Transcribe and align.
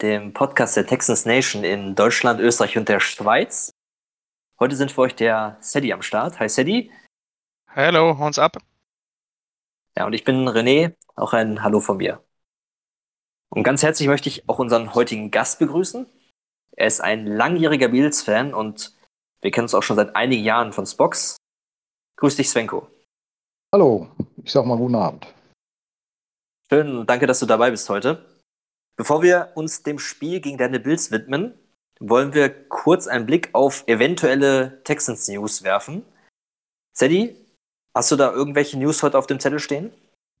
dem 0.00 0.32
Podcast 0.32 0.76
der 0.76 0.86
Texans 0.86 1.26
Nation 1.26 1.64
in 1.64 1.94
Deutschland, 1.94 2.40
Österreich 2.40 2.76
und 2.78 2.88
der 2.88 3.00
Schweiz. 3.00 3.72
Heute 4.60 4.76
sind 4.76 4.92
für 4.92 5.02
euch 5.02 5.14
der 5.14 5.56
Sadie 5.60 5.92
am 5.92 6.02
Start. 6.02 6.38
Hi 6.38 6.48
Sadie. 6.48 6.92
Hallo, 7.68 8.16
Horns 8.18 8.38
ab. 8.38 8.58
Ja, 9.96 10.06
und 10.06 10.12
ich 10.12 10.24
bin 10.24 10.48
René, 10.48 10.94
auch 11.16 11.32
ein 11.32 11.62
Hallo 11.62 11.80
von 11.80 11.96
mir. 11.96 12.22
Und 13.50 13.64
ganz 13.64 13.82
herzlich 13.82 14.08
möchte 14.08 14.28
ich 14.28 14.48
auch 14.48 14.58
unseren 14.58 14.94
heutigen 14.94 15.30
Gast 15.30 15.58
begrüßen. 15.58 16.06
Er 16.76 16.86
ist 16.86 17.00
ein 17.00 17.26
langjähriger 17.26 17.88
Bills-Fan 17.88 18.54
und 18.54 18.94
wir 19.40 19.50
kennen 19.50 19.64
uns 19.64 19.74
auch 19.74 19.82
schon 19.82 19.96
seit 19.96 20.14
einigen 20.14 20.44
Jahren 20.44 20.72
von 20.72 20.86
Spox. 20.86 21.36
Grüß 22.16 22.36
dich, 22.36 22.50
Svenko. 22.50 22.88
Hallo, 23.74 24.08
ich 24.42 24.52
sag 24.52 24.64
mal 24.64 24.76
guten 24.76 24.94
Abend. 24.94 25.26
Schön, 26.70 27.06
danke, 27.06 27.26
dass 27.26 27.40
du 27.40 27.46
dabei 27.46 27.70
bist 27.70 27.88
heute. 27.88 28.37
Bevor 28.98 29.22
wir 29.22 29.52
uns 29.54 29.84
dem 29.84 30.00
Spiel 30.00 30.40
gegen 30.40 30.58
deine 30.58 30.80
Bills 30.80 31.12
widmen, 31.12 31.54
wollen 32.00 32.34
wir 32.34 32.68
kurz 32.68 33.06
einen 33.06 33.26
Blick 33.26 33.50
auf 33.54 33.84
eventuelle 33.86 34.82
Texans 34.82 35.28
News 35.28 35.62
werfen. 35.62 36.04
Sadie, 36.92 37.36
hast 37.94 38.10
du 38.10 38.16
da 38.16 38.32
irgendwelche 38.32 38.76
News 38.76 39.04
heute 39.04 39.16
auf 39.16 39.28
dem 39.28 39.38
Zettel 39.38 39.60
stehen? 39.60 39.92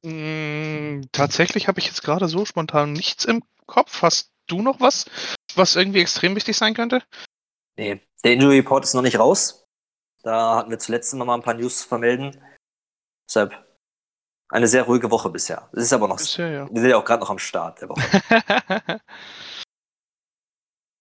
Mm, 0.02 1.02
tatsächlich 1.12 1.68
habe 1.68 1.78
ich 1.78 1.86
jetzt 1.86 2.02
gerade 2.02 2.26
so 2.26 2.44
spontan 2.44 2.92
nichts 2.92 3.24
im 3.24 3.44
Kopf. 3.66 4.02
Hast 4.02 4.32
du 4.48 4.60
noch 4.60 4.80
was, 4.80 5.06
was 5.54 5.76
irgendwie 5.76 6.00
extrem 6.00 6.34
wichtig 6.34 6.56
sein 6.56 6.74
könnte? 6.74 7.04
Nee, 7.76 8.00
der 8.24 8.32
Injury 8.32 8.58
Report 8.58 8.82
ist 8.82 8.94
noch 8.94 9.02
nicht 9.02 9.20
raus. 9.20 9.68
Da 10.24 10.56
hatten 10.56 10.70
wir 10.70 10.80
zuletzt 10.80 11.12
immer 11.12 11.24
mal 11.24 11.36
ein 11.36 11.42
paar 11.42 11.54
News 11.54 11.78
zu 11.78 11.88
vermelden. 11.88 12.42
Deshalb 13.28 13.67
eine 14.50 14.66
sehr 14.66 14.84
ruhige 14.84 15.10
Woche 15.10 15.30
bisher. 15.30 15.68
Es 15.72 15.84
ist 15.84 15.92
aber 15.92 16.08
noch. 16.08 16.16
Bisher, 16.16 16.48
ja. 16.50 16.68
Wir 16.70 16.80
sind 16.80 16.90
ja 16.90 16.96
auch 16.96 17.04
gerade 17.04 17.20
noch 17.20 17.30
am 17.30 17.38
Start 17.38 17.80
der 17.80 17.88
Woche. 17.90 18.00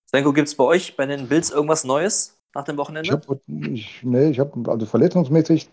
Svenko, 0.09 0.33
gibt 0.33 0.47
es 0.47 0.55
bei 0.55 0.63
euch 0.63 0.95
bei 0.95 1.05
den 1.05 1.27
Bills 1.27 1.49
irgendwas 1.49 1.83
Neues 1.83 2.39
nach 2.53 2.63
dem 2.63 2.75
Ich 2.75 2.79
Wochenende? 2.79 3.11
habe, 3.11 3.41
ich, 3.47 4.03
nee, 4.03 4.29
ich 4.29 4.39
habe, 4.39 4.69
also 4.71 4.85
verletzungsmäßig 4.85 5.69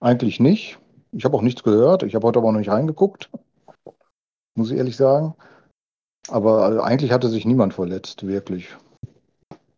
eigentlich 0.00 0.40
nicht. 0.40 0.78
Ich 1.12 1.24
habe 1.24 1.36
auch 1.36 1.42
nichts 1.42 1.62
gehört. 1.62 2.02
Ich 2.02 2.14
habe 2.14 2.26
heute 2.26 2.38
aber 2.38 2.48
auch 2.48 2.52
noch 2.52 2.58
nicht 2.58 2.70
reingeguckt. 2.70 3.30
Muss 4.54 4.70
ich 4.70 4.78
ehrlich 4.78 4.96
sagen. 4.96 5.34
Aber 6.28 6.64
also, 6.64 6.80
eigentlich 6.82 7.12
hatte 7.12 7.28
sich 7.28 7.44
niemand 7.44 7.74
verletzt, 7.74 8.26
wirklich. 8.26 8.68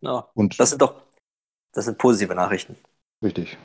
Ja, 0.01 0.27
Und 0.33 0.59
das 0.59 0.69
sind 0.69 0.81
doch 0.81 1.01
das 1.73 1.85
sind 1.85 1.97
positive 1.97 2.35
Nachrichten. 2.35 2.77
richtig. 3.23 3.57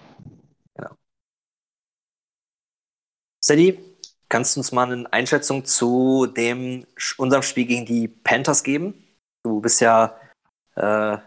Sadie, 3.41 3.79
kannst 4.29 4.55
du 4.55 4.61
uns 4.61 4.73
mal 4.73 4.91
eine 4.91 5.13
Einschätzung 5.13 5.65
zu 5.65 6.27
dem 6.27 6.87
unserem 7.17 7.43
Spiel 7.43 7.67
gegen 7.67 7.87
die 7.87 8.09
Panthers 8.09 8.63
geben? 8.63 9.07
Du 9.43 9.61
bist 9.61 9.81
ja 9.81 10.19
äh, 10.77 10.83
ein 11.17 11.23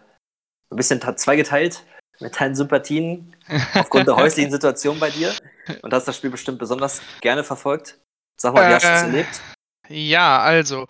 bisschen 0.69 1.01
zweigeteilt 1.17 1.83
mit 2.19 2.39
deinen 2.39 2.55
Sympathien 2.55 3.35
aufgrund 3.73 4.07
der 4.07 4.15
häuslichen 4.15 4.51
Situation 4.51 4.99
bei 4.99 5.09
dir 5.09 5.33
und 5.81 5.93
hast 5.93 6.07
das 6.07 6.15
Spiel 6.17 6.29
bestimmt 6.29 6.59
besonders 6.59 7.01
gerne 7.21 7.43
verfolgt. 7.43 7.99
Sag 8.39 8.53
mal, 8.53 8.69
wie 8.69 8.73
hast 8.73 8.83
du 8.83 8.89
es 8.89 9.01
Äh, 9.01 9.05
erlebt? 9.05 9.41
Ja, 9.89 10.39
also, 10.39 10.87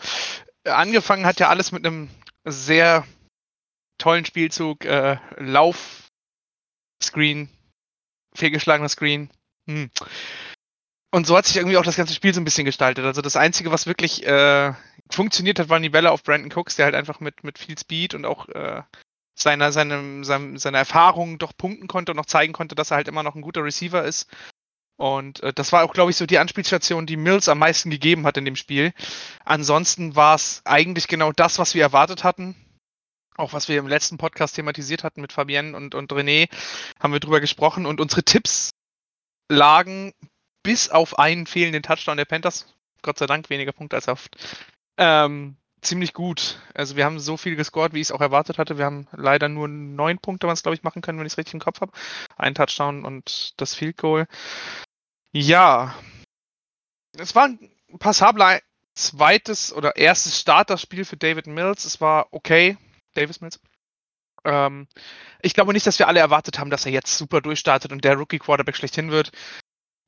angefangen 0.65 1.25
hat 1.25 1.39
ja 1.39 1.49
alles 1.49 1.71
mit 1.71 1.85
einem 1.85 2.09
sehr 2.45 3.05
tollen 3.97 4.25
Spielzug. 4.25 4.85
Äh, 4.85 5.17
Lauf, 5.37 6.09
Screen, 7.01 7.49
fehlgeschlagener 8.35 8.89
Screen. 8.89 9.29
Hm. 9.67 9.89
Und 11.13 11.27
so 11.27 11.37
hat 11.37 11.45
sich 11.45 11.57
irgendwie 11.57 11.77
auch 11.77 11.83
das 11.83 11.95
ganze 11.95 12.15
Spiel 12.15 12.33
so 12.33 12.41
ein 12.41 12.43
bisschen 12.43 12.65
gestaltet. 12.65 13.05
Also 13.05 13.21
das 13.21 13.35
Einzige, 13.35 13.69
was 13.69 13.85
wirklich 13.85 14.25
äh, 14.25 14.73
funktioniert 15.11 15.59
hat, 15.59 15.69
waren 15.69 15.83
die 15.83 15.89
Bälle 15.89 16.09
auf 16.09 16.23
Brandon 16.23 16.51
Cooks, 16.51 16.75
der 16.75 16.85
halt 16.85 16.95
einfach 16.95 17.19
mit, 17.19 17.43
mit 17.43 17.59
viel 17.59 17.77
Speed 17.77 18.15
und 18.15 18.25
auch 18.25 18.49
äh, 18.49 18.81
seiner, 19.35 19.71
seinem, 19.71 20.23
seinem, 20.23 20.57
seiner 20.57 20.79
Erfahrung 20.79 21.37
doch 21.37 21.55
punkten 21.55 21.87
konnte 21.87 22.11
und 22.11 22.15
noch 22.15 22.25
zeigen 22.25 22.51
konnte, 22.51 22.73
dass 22.73 22.89
er 22.89 22.97
halt 22.97 23.07
immer 23.07 23.21
noch 23.21 23.35
ein 23.35 23.43
guter 23.43 23.63
Receiver 23.63 24.03
ist. 24.03 24.27
Und 24.97 25.43
äh, 25.43 25.53
das 25.53 25.71
war 25.71 25.83
auch, 25.83 25.93
glaube 25.93 26.09
ich, 26.09 26.17
so 26.17 26.25
die 26.25 26.39
Anspielstation, 26.39 27.05
die 27.05 27.15
Mills 27.15 27.47
am 27.47 27.59
meisten 27.59 27.91
gegeben 27.91 28.25
hat 28.25 28.37
in 28.37 28.45
dem 28.45 28.55
Spiel. 28.55 28.91
Ansonsten 29.45 30.15
war 30.15 30.33
es 30.33 30.63
eigentlich 30.65 31.07
genau 31.07 31.31
das, 31.31 31.59
was 31.59 31.75
wir 31.75 31.83
erwartet 31.83 32.23
hatten. 32.23 32.55
Auch 33.35 33.53
was 33.53 33.69
wir 33.69 33.77
im 33.77 33.87
letzten 33.87 34.17
Podcast 34.17 34.55
thematisiert 34.55 35.03
hatten 35.03 35.21
mit 35.21 35.31
Fabienne 35.31 35.77
und, 35.77 35.93
und 35.93 36.11
René, 36.11 36.49
haben 36.99 37.13
wir 37.13 37.19
drüber 37.19 37.39
gesprochen. 37.39 37.85
Und 37.85 38.01
unsere 38.01 38.23
Tipps 38.23 38.71
lagen 39.47 40.11
bis 40.63 40.89
auf 40.89 41.19
einen 41.19 41.45
fehlenden 41.45 41.83
Touchdown 41.83 42.17
der 42.17 42.25
Panthers, 42.25 42.73
Gott 43.01 43.17
sei 43.17 43.25
Dank 43.25 43.49
weniger 43.49 43.73
Punkte 43.73 43.97
als 43.97 44.07
oft, 44.07 44.35
ähm, 44.97 45.57
ziemlich 45.81 46.13
gut. 46.13 46.59
Also 46.73 46.95
wir 46.95 47.05
haben 47.05 47.19
so 47.19 47.37
viel 47.37 47.55
gescored, 47.55 47.93
wie 47.93 47.99
ich 47.99 48.07
es 48.07 48.11
auch 48.11 48.21
erwartet 48.21 48.57
hatte. 48.57 48.77
Wir 48.77 48.85
haben 48.85 49.07
leider 49.11 49.49
nur 49.49 49.67
neun 49.67 50.17
Punkte, 50.19 50.47
was 50.47 50.63
glaube 50.63 50.75
ich 50.75 50.83
machen 50.83 51.01
können, 51.01 51.19
wenn 51.19 51.25
ich 51.25 51.33
es 51.33 51.37
richtig 51.37 51.55
im 51.55 51.59
Kopf 51.59 51.81
habe. 51.81 51.91
Ein 52.37 52.55
Touchdown 52.55 53.05
und 53.05 53.53
das 53.57 53.75
Field 53.75 53.97
Goal. 53.97 54.27
Ja, 55.31 55.95
es 57.17 57.35
war 57.35 57.45
ein 57.45 57.71
passabler 57.99 58.61
zweites 58.95 59.73
oder 59.73 59.95
erstes 59.95 60.39
Starterspiel 60.39 61.05
für 61.05 61.17
David 61.17 61.47
Mills. 61.47 61.85
Es 61.85 62.01
war 62.01 62.27
okay, 62.31 62.77
Davis 63.13 63.41
Mills. 63.41 63.59
Ähm, 64.45 64.87
ich 65.41 65.53
glaube 65.53 65.73
nicht, 65.73 65.87
dass 65.87 65.99
wir 65.99 66.07
alle 66.07 66.19
erwartet 66.19 66.59
haben, 66.59 66.69
dass 66.69 66.85
er 66.85 66.91
jetzt 66.91 67.17
super 67.17 67.41
durchstartet 67.41 67.91
und 67.91 68.03
der 68.03 68.15
Rookie 68.15 68.39
Quarterback 68.39 68.75
schlechthin 68.75 69.11
wird. 69.11 69.31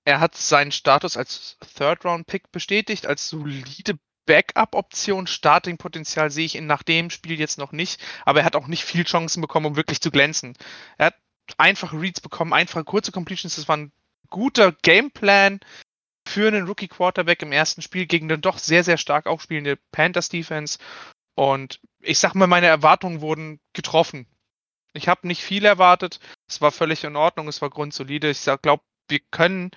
Er 0.06 0.20
hat 0.20 0.36
seinen 0.36 0.72
Status 0.72 1.18
als 1.18 1.58
Third-Round-Pick 1.78 2.52
bestätigt, 2.52 3.08
als 3.08 3.28
solide 3.28 3.98
Backup-Option. 4.28 5.28
Starting-Potenzial 5.28 6.30
sehe 6.30 6.46
ich 6.46 6.56
ihn 6.56 6.68
nach 6.68 6.84
dem 6.84 7.10
Spiel 7.10 7.40
jetzt 7.40 7.58
noch 7.58 7.72
nicht, 7.72 8.00
aber 8.24 8.40
er 8.40 8.46
hat 8.46 8.56
auch 8.56 8.68
nicht 8.68 8.84
viel 8.84 9.04
Chancen 9.04 9.42
bekommen, 9.42 9.66
um 9.66 9.76
wirklich 9.76 10.02
zu 10.02 10.12
glänzen. 10.12 10.56
Er 10.98 11.08
hat 11.08 11.16
einfache 11.58 12.00
Reads 12.00 12.22
bekommen, 12.22 12.54
einfache 12.54 12.84
kurze 12.84 13.12
Completions. 13.12 13.56
Das 13.56 13.68
war 13.68 13.78
ein 13.78 13.92
guter 14.30 14.72
Gameplan 14.72 15.60
für 16.28 16.48
einen 16.48 16.68
Rookie-Quarterback 16.68 17.42
im 17.42 17.52
ersten 17.52 17.82
Spiel 17.82 18.06
gegen 18.06 18.28
eine 18.28 18.40
doch 18.40 18.58
sehr, 18.58 18.84
sehr 18.84 18.98
stark 18.98 19.26
aufspielende 19.26 19.78
Panthers-Defense. 19.92 20.80
Und 21.36 21.80
ich 22.00 22.20
sag 22.20 22.36
mal, 22.36 22.48
meine 22.48 22.68
Erwartungen 22.68 23.22
wurden 23.22 23.60
getroffen. 23.74 24.28
Ich 24.94 25.08
habe 25.08 25.28
nicht 25.28 25.44
viel 25.44 25.66
erwartet. 25.66 26.20
Es 26.48 26.62
war 26.62 26.72
völlig 26.72 27.04
in 27.04 27.16
Ordnung, 27.16 27.48
es 27.48 27.62
war 27.62 27.70
grundsolide. 27.70 28.30
Ich 28.30 28.44
glaube, 28.62 28.84
wir 29.10 29.20
können 29.32 29.72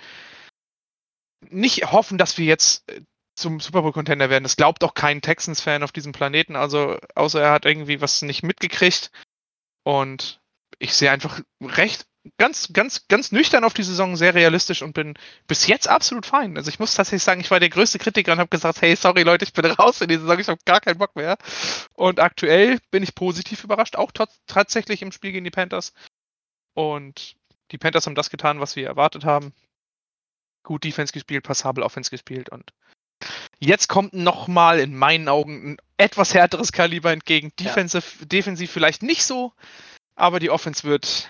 nicht 1.50 1.92
hoffen, 1.92 2.18
dass 2.18 2.38
wir 2.38 2.46
jetzt 2.46 2.88
äh, 2.90 3.02
zum 3.36 3.60
Super 3.60 3.82
Bowl 3.82 3.92
Contender 3.92 4.30
werden. 4.30 4.42
Das 4.42 4.56
glaubt 4.56 4.82
auch 4.84 4.94
kein 4.94 5.22
Texans-Fan 5.22 5.82
auf 5.82 5.92
diesem 5.92 6.12
Planeten. 6.12 6.56
Also, 6.56 6.98
außer 7.14 7.40
er 7.40 7.52
hat 7.52 7.64
irgendwie 7.64 8.00
was 8.00 8.22
nicht 8.22 8.42
mitgekriegt. 8.42 9.10
Und 9.84 10.40
ich 10.78 10.94
sehe 10.94 11.10
einfach 11.10 11.40
recht, 11.62 12.06
ganz, 12.36 12.72
ganz, 12.72 13.06
ganz 13.08 13.32
nüchtern 13.32 13.64
auf 13.64 13.74
die 13.74 13.84
Saison, 13.84 14.16
sehr 14.16 14.34
realistisch 14.34 14.82
und 14.82 14.92
bin 14.92 15.14
bis 15.46 15.66
jetzt 15.66 15.88
absolut 15.88 16.26
fein. 16.26 16.56
Also, 16.56 16.68
ich 16.68 16.80
muss 16.80 16.94
tatsächlich 16.94 17.22
sagen, 17.22 17.40
ich 17.40 17.50
war 17.50 17.60
der 17.60 17.70
größte 17.70 17.98
Kritiker 17.98 18.32
und 18.32 18.40
habe 18.40 18.50
gesagt, 18.50 18.82
hey, 18.82 18.96
sorry 18.96 19.22
Leute, 19.22 19.44
ich 19.44 19.52
bin 19.52 19.64
raus 19.66 20.00
in 20.00 20.08
die 20.08 20.16
Saison, 20.16 20.38
ich 20.38 20.48
habe 20.48 20.60
gar 20.64 20.80
keinen 20.80 20.98
Bock 20.98 21.14
mehr. 21.14 21.38
Und 21.94 22.20
aktuell 22.20 22.78
bin 22.90 23.02
ich 23.04 23.14
positiv 23.14 23.64
überrascht, 23.64 23.96
auch 23.96 24.10
tatsächlich 24.46 25.02
im 25.02 25.12
Spiel 25.12 25.32
gegen 25.32 25.44
die 25.44 25.50
Panthers. 25.50 25.92
Und 26.74 27.36
die 27.70 27.78
Panthers 27.78 28.06
haben 28.06 28.14
das 28.14 28.30
getan, 28.30 28.60
was 28.60 28.76
wir 28.76 28.86
erwartet 28.86 29.24
haben. 29.24 29.52
Gut 30.62 30.84
Defense 30.84 31.12
gespielt, 31.12 31.44
passabel 31.44 31.82
Offense 31.84 32.10
gespielt 32.10 32.48
und 32.50 32.72
jetzt 33.58 33.88
kommt 33.88 34.12
nochmal 34.14 34.80
in 34.80 34.96
meinen 34.96 35.28
Augen 35.28 35.72
ein 35.72 35.76
etwas 35.96 36.34
härteres 36.34 36.72
Kaliber 36.72 37.12
entgegen. 37.12 37.52
Ja. 37.58 37.66
Defensive, 37.66 38.26
Defensiv 38.26 38.70
vielleicht 38.70 39.02
nicht 39.02 39.24
so, 39.24 39.52
aber 40.14 40.40
die 40.40 40.50
Offense 40.50 40.84
wird 40.84 41.28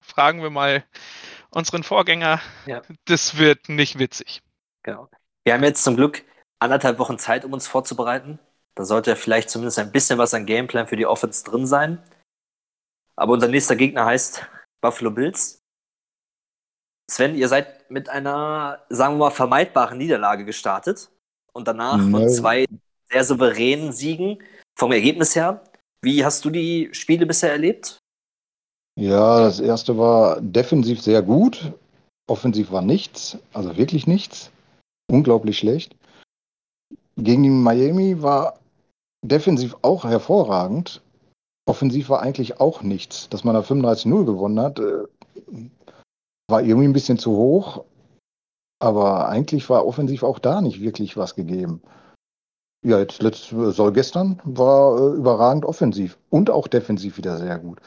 fragen 0.00 0.42
wir 0.42 0.50
mal 0.50 0.84
unseren 1.50 1.82
Vorgänger. 1.82 2.40
Ja. 2.66 2.82
Das 3.06 3.38
wird 3.38 3.68
nicht 3.68 3.98
witzig. 3.98 4.42
Genau. 4.82 5.08
Wir 5.44 5.54
haben 5.54 5.64
jetzt 5.64 5.84
zum 5.84 5.96
Glück 5.96 6.24
anderthalb 6.58 6.98
Wochen 6.98 7.18
Zeit, 7.18 7.44
um 7.44 7.52
uns 7.52 7.66
vorzubereiten. 7.66 8.38
Da 8.74 8.84
sollte 8.84 9.16
vielleicht 9.16 9.50
zumindest 9.50 9.78
ein 9.78 9.92
bisschen 9.92 10.18
was 10.18 10.34
an 10.34 10.46
Gameplan 10.46 10.86
für 10.86 10.96
die 10.96 11.06
Offense 11.06 11.44
drin 11.44 11.66
sein. 11.66 12.02
Aber 13.16 13.32
unser 13.32 13.48
nächster 13.48 13.76
Gegner 13.76 14.04
heißt 14.04 14.46
Buffalo 14.80 15.10
Bills. 15.10 15.60
Sven, 17.10 17.34
ihr 17.36 17.48
seid 17.48 17.90
mit 17.90 18.08
einer, 18.08 18.80
sagen 18.88 19.14
wir 19.14 19.26
mal, 19.26 19.30
vermeidbaren 19.30 19.98
Niederlage 19.98 20.44
gestartet 20.44 21.10
und 21.52 21.68
danach 21.68 21.98
Nee. 21.98 22.18
mit 22.24 22.32
zwei 22.32 22.66
sehr 23.10 23.24
souveränen 23.24 23.92
Siegen 23.92 24.42
vom 24.76 24.92
Ergebnis 24.92 25.36
her. 25.36 25.62
Wie 26.02 26.24
hast 26.24 26.44
du 26.44 26.50
die 26.50 26.88
Spiele 26.92 27.26
bisher 27.26 27.52
erlebt? 27.52 27.98
Ja, 28.98 29.40
das 29.40 29.60
erste 29.60 29.96
war 29.96 30.40
defensiv 30.40 31.00
sehr 31.00 31.22
gut. 31.22 31.72
Offensiv 32.28 32.72
war 32.72 32.82
nichts, 32.82 33.38
also 33.52 33.76
wirklich 33.76 34.06
nichts. 34.06 34.50
Unglaublich 35.10 35.58
schlecht. 35.58 35.94
Gegen 37.16 37.44
die 37.44 37.50
Miami 37.50 38.20
war 38.20 38.58
defensiv 39.24 39.76
auch 39.82 40.04
hervorragend. 40.04 41.02
Offensiv 41.66 42.08
war 42.08 42.22
eigentlich 42.22 42.60
auch 42.60 42.82
nichts. 42.82 43.28
Dass 43.28 43.44
man 43.44 43.54
da 43.54 43.60
35-0 43.60 44.24
gewonnen 44.24 44.60
hat, 44.60 44.78
äh, 44.78 45.04
war 46.48 46.62
irgendwie 46.62 46.88
ein 46.88 46.92
bisschen 46.92 47.18
zu 47.18 47.32
hoch. 47.32 47.84
Aber 48.78 49.28
eigentlich 49.28 49.68
war 49.68 49.86
offensiv 49.86 50.22
auch 50.22 50.38
da 50.38 50.60
nicht 50.60 50.80
wirklich 50.80 51.16
was 51.16 51.34
gegeben. 51.34 51.82
Ja, 52.84 52.98
jetzt 52.98 53.22
letzt, 53.22 53.48
soll 53.48 53.92
gestern 53.92 54.40
war 54.44 54.98
äh, 54.98 55.16
überragend 55.16 55.64
offensiv 55.64 56.18
und 56.30 56.50
auch 56.50 56.68
defensiv 56.68 57.16
wieder 57.16 57.38
sehr 57.38 57.58
gut. 57.58 57.80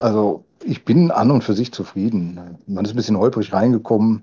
Also 0.00 0.44
ich 0.64 0.84
bin 0.84 1.10
an 1.10 1.30
und 1.30 1.42
für 1.42 1.54
sich 1.54 1.72
zufrieden. 1.72 2.58
Man 2.66 2.84
ist 2.84 2.92
ein 2.92 2.96
bisschen 2.96 3.16
holprig 3.16 3.52
reingekommen. 3.52 4.22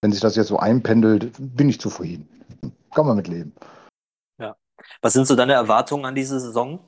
Wenn 0.00 0.12
sich 0.12 0.20
das 0.20 0.34
jetzt 0.34 0.48
so 0.48 0.58
einpendelt, 0.58 1.32
bin 1.38 1.68
ich 1.68 1.80
zufrieden. 1.80 2.28
Kann 2.90 3.06
man 3.06 3.16
mit 3.16 3.28
leben. 3.28 3.54
Was 5.00 5.12
sind 5.12 5.26
so 5.26 5.36
deine 5.36 5.52
Erwartungen 5.52 6.04
an 6.04 6.14
diese 6.14 6.40
Saison? 6.40 6.80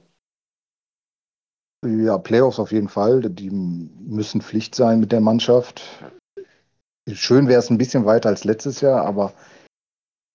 Ja, 1.84 2.18
Playoffs 2.18 2.58
auf 2.58 2.72
jeden 2.72 2.88
Fall. 2.88 3.20
Die 3.20 3.50
müssen 3.50 4.40
Pflicht 4.40 4.74
sein 4.74 5.00
mit 5.00 5.12
der 5.12 5.20
Mannschaft. 5.20 5.82
Schön 7.12 7.48
wäre 7.48 7.58
es 7.58 7.70
ein 7.70 7.78
bisschen 7.78 8.06
weiter 8.06 8.30
als 8.30 8.44
letztes 8.44 8.80
Jahr, 8.80 9.04
aber 9.04 9.34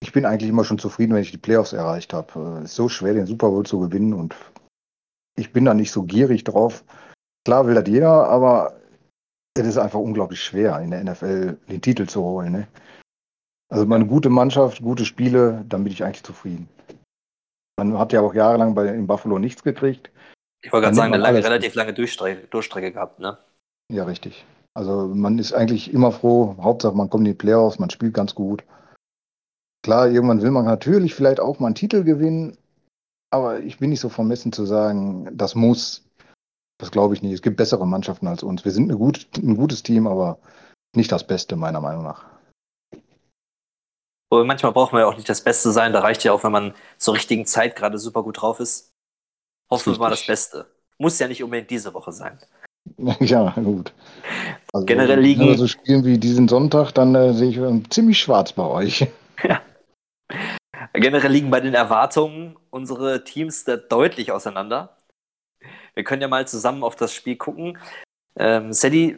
ich 0.02 0.12
bin 0.12 0.26
eigentlich 0.26 0.50
immer 0.50 0.64
schon 0.64 0.78
zufrieden, 0.78 1.14
wenn 1.14 1.24
ich 1.24 1.32
die 1.32 1.38
Playoffs 1.38 1.74
erreicht 1.74 2.14
habe. 2.14 2.60
Es 2.60 2.72
ist 2.72 2.76
so 2.76 2.88
schwer, 2.88 3.16
den 3.16 3.26
Super 3.26 3.50
Bowl 3.50 3.66
zu 3.66 3.80
gewinnen 3.80 4.14
und 4.14 4.36
ich 5.36 5.52
bin 5.52 5.66
da 5.66 5.74
nicht 5.74 5.92
so 5.92 6.04
gierig 6.04 6.44
drauf. 6.44 6.84
Klar 7.46 7.66
will 7.66 7.74
das 7.74 7.88
jeder, 7.88 8.28
aber 8.30 8.80
es 9.58 9.66
ist 9.66 9.78
einfach 9.78 10.00
unglaublich 10.00 10.44
schwer, 10.44 10.80
in 10.80 10.92
der 10.92 11.04
NFL 11.04 11.58
den 11.70 11.82
Titel 11.82 12.06
zu 12.06 12.22
holen. 12.22 12.52
Ne? 12.52 12.68
Also 13.70 13.86
mal 13.86 13.96
eine 13.96 14.06
gute 14.06 14.30
Mannschaft, 14.30 14.82
gute 14.82 15.06
Spiele, 15.06 15.66
dann 15.68 15.84
bin 15.84 15.94
ich 15.94 16.04
eigentlich 16.04 16.24
zufrieden. 16.24 16.70
Man 17.78 17.98
hat 17.98 18.14
ja 18.14 18.22
auch 18.22 18.34
jahrelang 18.34 18.76
bei, 18.76 18.88
in 18.88 19.08
Buffalo 19.08 19.40
nichts 19.40 19.64
gekriegt. 19.64 20.12
Ich 20.62 20.72
wollte 20.74 20.86
gerade 20.86 20.96
sagen, 20.96 21.14
eine 21.14 21.24
lange, 21.24 21.44
relativ 21.44 21.76
lange 21.76 21.94
Durchstrecke, 21.94 22.48
Durchstrecke 22.48 22.92
gehabt, 22.92 23.20
ne? 23.20 23.38
Ja, 23.92 24.04
richtig. 24.04 24.46
Also 24.74 25.08
man 25.08 25.40
ist 25.40 25.54
eigentlich 25.54 25.94
immer 25.94 26.12
froh. 26.12 26.56
Hauptsache, 26.62 26.96
man 26.96 27.10
kommt 27.10 27.22
in 27.22 27.34
die 27.34 27.38
Playoffs, 27.38 27.80
man 27.80 27.90
spielt 27.90 28.14
ganz 28.14 28.36
gut. 28.36 28.64
Klar, 29.84 30.10
irgendwann 30.10 30.42
will 30.42 30.52
man 30.52 30.66
natürlich 30.66 31.16
vielleicht 31.16 31.40
auch 31.40 31.60
mal 31.60 31.68
einen 31.68 31.76
Titel 31.76 32.04
gewinnen, 32.04 32.58
aber 33.32 33.60
ich 33.60 33.80
bin 33.80 33.90
nicht 33.90 34.02
so 34.02 34.10
vermessen 34.10 34.52
zu 34.52 34.66
sagen, 34.66 35.30
das 35.36 35.56
muss. 35.56 36.06
Das 36.80 36.92
glaube 36.92 37.14
ich 37.14 37.22
nicht. 37.22 37.34
Es 37.34 37.42
gibt 37.42 37.58
bessere 37.58 37.86
Mannschaften 37.86 38.28
als 38.28 38.44
uns. 38.44 38.64
Wir 38.64 38.72
sind 38.72 38.90
gut, 38.94 39.28
ein 39.38 39.56
gutes 39.56 39.84
Team, 39.84 40.08
aber 40.08 40.40
nicht 40.96 41.12
das 41.12 41.26
Beste, 41.28 41.56
meiner 41.56 41.82
Meinung 41.82 42.04
nach. 42.04 42.26
Aber 44.32 44.46
manchmal 44.46 44.72
braucht 44.72 44.94
man 44.94 45.02
ja 45.02 45.08
auch 45.08 45.16
nicht 45.16 45.28
das 45.28 45.44
Beste 45.44 45.72
sein. 45.72 45.92
Da 45.92 46.02
reicht 46.02 46.24
ja 46.24 46.32
auch, 46.32 46.44
wenn 46.44 46.52
man 46.52 46.74
zur 46.98 47.16
richtigen 47.16 47.46
Zeit 47.46 47.76
gerade 47.76 47.98
super 47.98 48.24
gut 48.24 48.42
drauf 48.42 48.60
ist. 48.60 48.89
Hoffen 49.70 49.94
wir 49.94 50.00
mal 50.00 50.10
das. 50.10 50.26
Beste. 50.26 50.66
Muss 50.98 51.18
ja 51.20 51.28
nicht 51.28 51.44
unbedingt 51.44 51.70
diese 51.70 51.94
Woche 51.94 52.12
sein. 52.12 52.38
ja, 53.20 53.52
gut. 53.52 53.94
Also, 54.74 54.86
Generell 54.86 55.20
liegen- 55.20 55.42
Wenn 55.42 55.48
wir 55.50 55.58
so 55.58 55.68
spielen 55.68 56.04
wie 56.06 56.18
diesen 56.18 56.48
Sonntag, 56.48 56.92
dann 56.92 57.16
äh, 57.16 57.34
sehe 57.34 57.50
ich 57.50 57.90
ziemlich 57.90 58.20
schwarz 58.20 58.54
bei 58.54 58.64
euch. 58.64 59.08
Generell 60.94 61.32
liegen 61.32 61.50
bei 61.52 61.60
den 61.62 61.74
Erwartungen 61.74 62.58
unsere 62.70 63.24
Teams 63.24 63.64
da 63.64 63.78
deutlich 63.78 64.32
auseinander. 64.32 64.98
Wir 65.94 66.04
können 66.04 66.22
ja 66.22 66.28
mal 66.28 66.48
zusammen 66.48 66.84
auf 66.84 66.96
das 66.96 67.14
Spiel 67.14 67.36
gucken. 67.36 67.78
Ähm, 68.36 68.74
Sadie, 68.74 69.18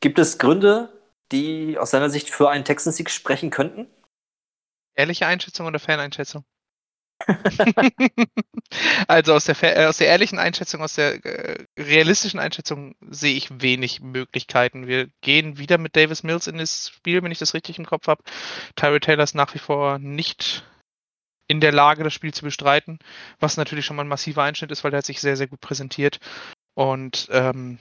gibt 0.00 0.18
es 0.18 0.38
Gründe, 0.38 0.92
die 1.32 1.78
aus 1.78 1.90
deiner 1.90 2.10
Sicht 2.10 2.30
für 2.30 2.48
einen 2.50 2.64
Texans-Sieg 2.64 3.10
sprechen 3.10 3.50
könnten? 3.50 3.86
Ehrliche 4.96 5.26
Einschätzung 5.26 5.66
oder 5.66 5.78
Faneinschätzung? 5.78 6.44
also 9.08 9.34
aus 9.34 9.44
der, 9.44 9.62
äh, 9.62 9.86
aus 9.86 9.98
der 9.98 10.06
ehrlichen 10.08 10.38
Einschätzung, 10.38 10.82
aus 10.82 10.94
der 10.94 11.24
äh, 11.24 11.64
realistischen 11.78 12.40
Einschätzung 12.40 12.94
sehe 13.10 13.34
ich 13.34 13.60
wenig 13.60 14.00
Möglichkeiten. 14.00 14.86
Wir 14.86 15.08
gehen 15.20 15.58
wieder 15.58 15.78
mit 15.78 15.96
Davis 15.96 16.22
Mills 16.22 16.46
in 16.46 16.58
das 16.58 16.90
Spiel, 16.90 17.22
wenn 17.22 17.32
ich 17.32 17.38
das 17.38 17.54
richtig 17.54 17.78
im 17.78 17.86
Kopf 17.86 18.06
habe. 18.06 18.22
Tyrell 18.76 19.00
Taylor 19.00 19.24
ist 19.24 19.34
nach 19.34 19.54
wie 19.54 19.58
vor 19.58 19.98
nicht 19.98 20.64
in 21.48 21.60
der 21.60 21.72
Lage, 21.72 22.04
das 22.04 22.14
Spiel 22.14 22.32
zu 22.32 22.44
bestreiten, 22.44 22.98
was 23.40 23.56
natürlich 23.56 23.86
schon 23.86 23.96
mal 23.96 24.04
ein 24.04 24.08
massiver 24.08 24.42
Einschnitt 24.42 24.70
ist, 24.70 24.84
weil 24.84 24.92
er 24.92 24.98
hat 24.98 25.06
sich 25.06 25.20
sehr, 25.20 25.36
sehr 25.36 25.46
gut 25.46 25.60
präsentiert. 25.60 26.20
Und 26.74 27.28
ähm, 27.32 27.78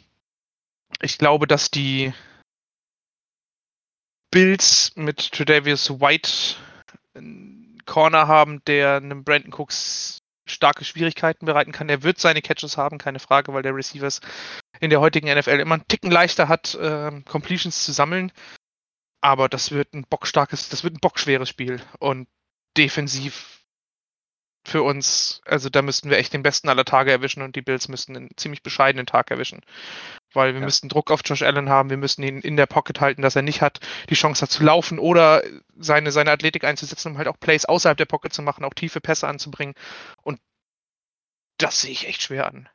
ich 1.02 1.18
glaube, 1.18 1.48
dass 1.48 1.70
die 1.70 2.14
Bills 4.32 4.94
mit 4.96 5.32
Tredavious 5.32 6.00
White 6.00 6.56
einen 7.14 7.67
Corner 7.88 8.28
haben, 8.28 8.64
der 8.66 8.98
einem 8.98 9.24
Brandon 9.24 9.54
Cooks 9.54 10.20
starke 10.46 10.86
Schwierigkeiten 10.86 11.46
bereiten 11.46 11.72
kann. 11.72 11.90
Er 11.90 12.04
wird 12.04 12.20
seine 12.20 12.42
Catches 12.42 12.78
haben, 12.78 13.00
keine 13.00 13.20
Frage, 13.20 13.54
weil 13.54 13.64
der 13.64 13.76
Receivers 13.76 14.22
in 14.80 14.90
der 14.90 15.02
heutigen 15.02 15.28
NFL 15.28 15.60
immer 15.60 15.76
einen 15.76 15.88
Ticken 15.88 16.12
leichter 16.12 16.48
hat, 16.48 16.78
ähm, 16.80 17.26
Completions 17.26 17.84
zu 17.84 17.92
sammeln. 17.92 18.32
Aber 19.22 19.50
das 19.50 19.72
wird 19.72 19.94
ein 19.94 20.06
bockstarkes, 20.08 20.70
das 20.70 20.84
wird 20.84 20.96
ein 20.96 21.00
bockschweres 21.00 21.50
Spiel. 21.50 21.82
Und 22.00 22.28
defensiv 22.78 23.64
für 24.68 24.84
uns, 24.84 25.42
also 25.46 25.70
da 25.70 25.82
müssten 25.82 26.10
wir 26.10 26.18
echt 26.18 26.34
den 26.34 26.44
besten 26.44 26.70
aller 26.70 26.86
Tage 26.86 27.12
erwischen 27.12 27.42
und 27.42 27.56
die 27.56 27.62
Bills 27.62 27.88
müssten 27.88 28.16
einen 28.16 28.30
ziemlich 28.36 28.64
bescheidenen 28.64 29.06
Tag 29.06 29.32
erwischen. 29.32 29.62
Weil 30.34 30.54
wir 30.54 30.60
Ja. 30.60 30.66
müssten 30.66 30.90
Druck 30.90 31.10
auf 31.10 31.22
Josh 31.24 31.42
Allen 31.42 31.70
haben, 31.70 31.90
wir 31.90 31.98
müssen 31.98 32.22
ihn 32.24 32.42
in 32.42 32.58
der 32.58 32.66
Pocket 32.66 33.00
halten, 33.00 33.22
dass 33.22 33.36
er 33.36 33.42
nicht 33.42 33.62
hat, 33.62 33.80
die 34.10 34.16
Chance 34.16 34.42
hat 34.42 34.52
zu 34.52 34.64
laufen 34.64 35.00
oder 35.00 35.42
seine, 35.78 36.12
seine 36.12 36.32
Athletik 36.32 36.64
einzusetzen, 36.64 37.14
um 37.14 37.18
halt 37.18 37.28
auch 37.28 37.40
Plays 37.40 37.66
außerhalb 37.66 37.98
der 37.98 38.06
Pocket 38.06 38.34
zu 38.34 38.42
machen, 38.42 38.66
auch 38.66 38.74
tiefe 38.74 39.00
Pässe 39.02 39.28
anzubringen. 39.28 39.74
Und 40.22 40.40
das 41.58 41.82
sehe 41.82 41.92
ich 41.92 42.08
echt 42.08 42.22
schwer 42.22 42.48
an. 42.48 42.70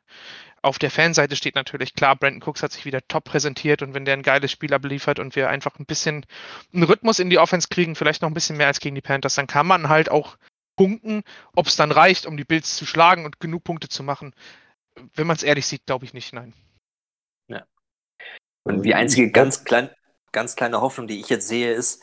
Auf 0.61 0.79
der 0.79 0.91
Fanseite 0.91 1.35
steht 1.35 1.55
natürlich 1.55 1.93
klar, 1.93 2.15
Brandon 2.15 2.41
Cooks 2.41 2.63
hat 2.63 2.71
sich 2.71 2.85
wieder 2.85 3.05
top 3.07 3.25
präsentiert 3.25 3.81
und 3.81 3.93
wenn 3.93 4.05
der 4.05 4.13
ein 4.15 4.23
geiles 4.23 4.49
Spiel 4.51 4.73
abliefert 4.73 5.19
und 5.19 5.35
wir 5.35 5.49
einfach 5.49 5.77
ein 5.77 5.85
bisschen 5.85 6.25
einen 6.73 6.83
Rhythmus 6.83 7.19
in 7.19 7.29
die 7.29 7.37
Offense 7.37 7.67
kriegen, 7.69 7.95
vielleicht 7.95 8.21
noch 8.21 8.29
ein 8.29 8.33
bisschen 8.33 8.55
mehr 8.55 8.67
als 8.67 8.79
gegen 8.79 8.95
die 8.95 9.01
Panthers, 9.01 9.35
dann 9.35 9.47
kann 9.47 9.67
man 9.67 9.89
halt 9.89 10.09
auch 10.09 10.37
punkten. 10.77 11.23
Ob 11.53 11.67
es 11.67 11.75
dann 11.75 11.91
reicht, 11.91 12.25
um 12.25 12.37
die 12.37 12.45
Bills 12.45 12.77
zu 12.77 12.85
schlagen 12.85 13.25
und 13.25 13.41
genug 13.41 13.65
Punkte 13.65 13.89
zu 13.89 14.03
machen, 14.03 14.33
wenn 15.15 15.27
man 15.27 15.35
es 15.35 15.43
ehrlich 15.43 15.65
sieht, 15.65 15.85
glaube 15.85 16.05
ich 16.05 16.13
nicht, 16.13 16.31
nein. 16.33 16.53
Und 18.63 18.83
die 18.83 18.95
einzige 18.95 19.31
ganz, 19.31 19.63
klein, 19.63 19.89
ganz 20.31 20.55
kleine 20.55 20.81
Hoffnung, 20.81 21.07
die 21.07 21.19
ich 21.19 21.29
jetzt 21.29 21.47
sehe, 21.47 21.73
ist, 21.73 22.01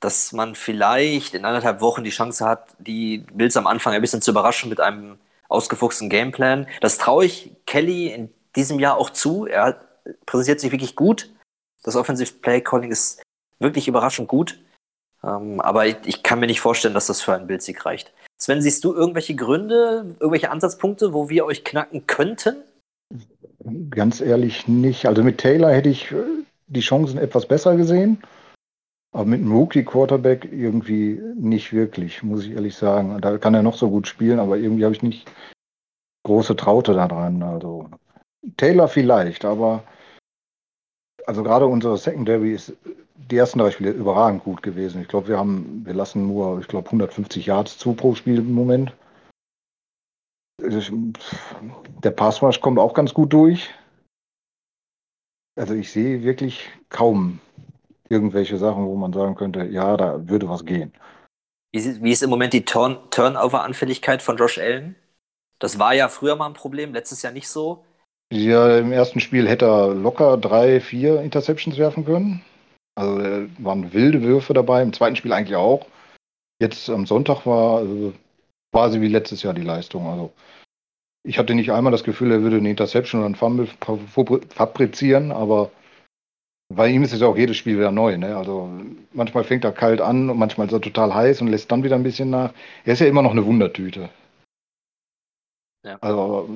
dass 0.00 0.32
man 0.32 0.54
vielleicht 0.54 1.34
in 1.34 1.44
anderthalb 1.44 1.80
Wochen 1.80 2.04
die 2.04 2.10
Chance 2.10 2.44
hat, 2.44 2.74
die 2.78 3.18
Bills 3.32 3.56
am 3.56 3.66
Anfang 3.66 3.94
ein 3.94 4.02
bisschen 4.02 4.20
zu 4.20 4.32
überraschen 4.32 4.68
mit 4.68 4.80
einem 4.80 5.18
ausgefuchsten 5.48 6.10
Gameplan. 6.10 6.66
Das 6.80 6.98
traue 6.98 7.24
ich 7.24 7.52
Kelly 7.66 8.08
in 8.08 8.32
diesem 8.54 8.78
Jahr 8.80 8.98
auch 8.98 9.10
zu. 9.10 9.46
Er 9.46 9.80
präsentiert 10.26 10.60
sich 10.60 10.72
wirklich 10.72 10.94
gut. 10.94 11.30
Das 11.82 11.96
Offensive 11.96 12.34
Play 12.34 12.60
Calling 12.60 12.90
ist 12.90 13.22
wirklich 13.58 13.88
überraschend 13.88 14.28
gut. 14.28 14.58
Ähm, 15.22 15.60
aber 15.60 15.86
ich, 15.86 15.96
ich 16.04 16.22
kann 16.22 16.40
mir 16.40 16.46
nicht 16.46 16.60
vorstellen, 16.60 16.94
dass 16.94 17.06
das 17.06 17.22
für 17.22 17.34
einen 17.34 17.46
Bildsieg 17.46 17.84
reicht. 17.86 18.12
Sven, 18.38 18.60
siehst 18.60 18.84
du 18.84 18.92
irgendwelche 18.92 19.34
Gründe, 19.34 20.14
irgendwelche 20.20 20.50
Ansatzpunkte, 20.50 21.14
wo 21.14 21.28
wir 21.28 21.46
euch 21.46 21.64
knacken 21.64 22.06
könnten? 22.06 22.62
Ganz 23.90 24.20
ehrlich 24.20 24.68
nicht. 24.68 25.06
Also 25.06 25.22
mit 25.22 25.38
Taylor 25.38 25.72
hätte 25.72 25.88
ich 25.88 26.12
äh, 26.12 26.16
die 26.66 26.80
Chancen 26.80 27.18
etwas 27.18 27.46
besser 27.46 27.76
gesehen. 27.76 28.22
Aber 29.12 29.26
mit 29.26 29.40
einem 29.40 29.52
Rookie-Quarterback 29.52 30.48
irgendwie 30.52 31.20
nicht 31.36 31.72
wirklich, 31.72 32.22
muss 32.22 32.44
ich 32.44 32.52
ehrlich 32.52 32.74
sagen. 32.74 33.20
Da 33.20 33.38
kann 33.38 33.54
er 33.54 33.62
noch 33.62 33.76
so 33.76 33.88
gut 33.88 34.08
spielen, 34.08 34.40
aber 34.40 34.58
irgendwie 34.58 34.84
habe 34.84 34.94
ich 34.94 35.02
nicht 35.02 35.30
große 36.24 36.56
Traute 36.56 36.94
daran. 36.94 37.42
Also 37.42 37.88
Taylor 38.56 38.88
vielleicht, 38.88 39.44
aber 39.44 39.84
also 41.26 41.42
gerade 41.42 41.66
unsere 41.66 41.96
Secondary 41.96 42.52
ist 42.52 42.74
die 43.30 43.36
ersten 43.36 43.60
drei 43.60 43.70
Spiele 43.70 43.90
überragend 43.90 44.44
gut 44.44 44.62
gewesen. 44.62 45.00
Ich 45.00 45.08
glaube, 45.08 45.28
wir 45.28 45.38
haben, 45.38 45.82
wir 45.84 45.94
lassen 45.94 46.26
nur, 46.26 46.60
ich 46.60 46.68
glaube, 46.68 46.86
150 46.86 47.46
Yards 47.46 47.78
zu 47.78 47.94
pro 47.94 48.14
Spiel 48.14 48.38
im 48.38 48.52
Moment. 48.52 48.92
Der 50.60 52.10
Passwash 52.10 52.60
kommt 52.60 52.78
auch 52.78 52.94
ganz 52.94 53.12
gut 53.12 53.32
durch. 53.32 53.70
Also 55.56 55.74
ich 55.74 55.90
sehe 55.90 56.22
wirklich 56.22 56.70
kaum 56.88 57.40
irgendwelche 58.08 58.58
Sachen, 58.58 58.84
wo 58.86 58.96
man 58.96 59.12
sagen 59.12 59.34
könnte, 59.34 59.64
ja, 59.64 59.96
da 59.96 60.28
würde 60.28 60.48
was 60.48 60.64
gehen. 60.64 60.92
Wie 61.72 61.78
ist, 61.78 62.02
wie 62.02 62.12
ist 62.12 62.22
im 62.22 62.30
Moment 62.30 62.52
die 62.52 62.64
Turn 62.64 62.98
Turnover-Anfälligkeit 63.10 64.22
von 64.22 64.36
Josh 64.36 64.58
Allen? 64.58 64.96
Das 65.58 65.78
war 65.78 65.94
ja 65.94 66.08
früher 66.08 66.36
mal 66.36 66.46
ein 66.46 66.54
Problem, 66.54 66.92
letztes 66.92 67.22
Jahr 67.22 67.32
nicht 67.32 67.48
so. 67.48 67.84
Ja, 68.32 68.78
im 68.78 68.92
ersten 68.92 69.20
Spiel 69.20 69.48
hätte 69.48 69.66
er 69.66 69.94
locker 69.94 70.36
drei, 70.36 70.80
vier 70.80 71.20
Interceptions 71.20 71.78
werfen 71.78 72.04
können. 72.04 72.44
Also 72.96 73.20
äh, 73.20 73.48
waren 73.58 73.92
wilde 73.92 74.22
Würfe 74.22 74.54
dabei, 74.54 74.82
im 74.82 74.92
zweiten 74.92 75.16
Spiel 75.16 75.32
eigentlich 75.32 75.56
auch. 75.56 75.86
Jetzt 76.60 76.88
am 76.88 77.06
Sonntag 77.06 77.44
war 77.46 77.78
also, 77.78 78.12
quasi 78.74 79.00
wie 79.00 79.08
letztes 79.08 79.44
Jahr 79.44 79.54
die 79.54 79.62
Leistung. 79.62 80.08
Also 80.08 80.32
ich 81.22 81.38
hatte 81.38 81.54
nicht 81.54 81.70
einmal 81.70 81.92
das 81.92 82.02
Gefühl, 82.02 82.32
er 82.32 82.42
würde 82.42 82.56
eine 82.56 82.68
Interception 82.68 83.20
oder 83.20 83.26
einen 83.26 83.36
Fumble 83.36 83.68
fabrizieren, 84.48 85.30
aber 85.30 85.70
bei 86.74 86.88
ihm 86.88 87.04
ist 87.04 87.12
es 87.12 87.20
ja 87.20 87.28
auch 87.28 87.36
jedes 87.36 87.56
Spiel 87.56 87.76
wieder 87.78 87.92
neu. 87.92 88.16
Ne? 88.16 88.36
Also 88.36 88.68
manchmal 89.12 89.44
fängt 89.44 89.64
er 89.64 89.70
kalt 89.70 90.00
an 90.00 90.28
und 90.28 90.38
manchmal 90.38 90.66
ist 90.66 90.72
er 90.72 90.80
total 90.80 91.14
heiß 91.14 91.40
und 91.40 91.48
lässt 91.48 91.70
dann 91.70 91.84
wieder 91.84 91.94
ein 91.94 92.02
bisschen 92.02 92.30
nach. 92.30 92.52
Er 92.84 92.94
ist 92.94 92.98
ja 92.98 93.06
immer 93.06 93.22
noch 93.22 93.30
eine 93.30 93.46
Wundertüte. 93.46 94.10
Ja. 95.86 95.96
Also 96.00 96.48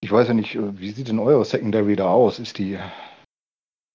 ich 0.00 0.12
weiß 0.12 0.28
ja 0.28 0.34
nicht, 0.34 0.56
wie 0.78 0.92
sieht 0.92 1.08
denn 1.08 1.18
eure 1.18 1.44
Secondary 1.44 1.96
da 1.96 2.08
aus? 2.08 2.38
Ist 2.38 2.58
die 2.58 2.78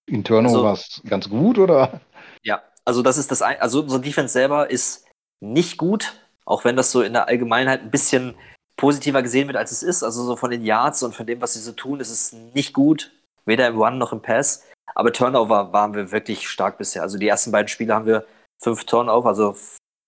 in 0.06 0.25
Turnovers 0.25 0.98
also, 0.98 1.10
ganz 1.10 1.30
gut 1.30 1.60
oder? 1.60 2.01
Ja, 2.44 2.62
also 2.84 3.01
das 3.01 3.18
ist 3.18 3.32
das 3.32 3.42
ein, 3.42 3.60
also 3.62 3.82
unsere 3.82 4.01
Defense 4.01 4.34
selber 4.34 4.70
ist 4.70 5.06
nicht 5.39 5.77
gut, 5.77 6.26
auch 6.48 6.63
wenn 6.63 6.77
das 6.77 6.92
so 6.92 7.01
in 7.01 7.13
der 7.13 7.27
Allgemeinheit 7.27 7.82
ein 7.82 7.92
bisschen 7.92 8.36
positiver 8.77 9.22
gesehen 9.22 9.48
wird, 9.48 9.58
als 9.58 9.72
es 9.72 9.84
ist. 9.84 10.01
Also 10.01 10.24
so 10.24 10.36
von 10.36 10.50
den 10.50 10.63
Yards 10.63 11.04
und 11.04 11.13
von 11.13 11.27
dem, 11.27 11.42
was 11.42 11.54
sie 11.54 11.60
so 11.60 11.74
tun, 11.74 12.00
ist 12.00 12.10
es 12.10 12.32
nicht 12.32 12.74
gut, 12.74 13.12
weder 13.46 13.68
im 13.68 13.77
Run 13.77 13.98
noch 13.98 14.13
im 14.13 14.22
Pass. 14.22 14.63
Aber 14.96 15.12
Turnover 15.12 15.74
waren 15.74 15.94
wir 15.94 16.12
wirklich 16.12 16.48
stark 16.48 16.77
bisher. 16.77 17.01
Also 17.01 17.18
die 17.18 17.27
ersten 17.27 17.51
beiden 17.51 17.68
Spiele 17.68 17.94
haben 17.94 18.06
wir 18.06 18.25
fünf 18.63 18.86
Turnover, 18.86 19.27
also 19.27 19.58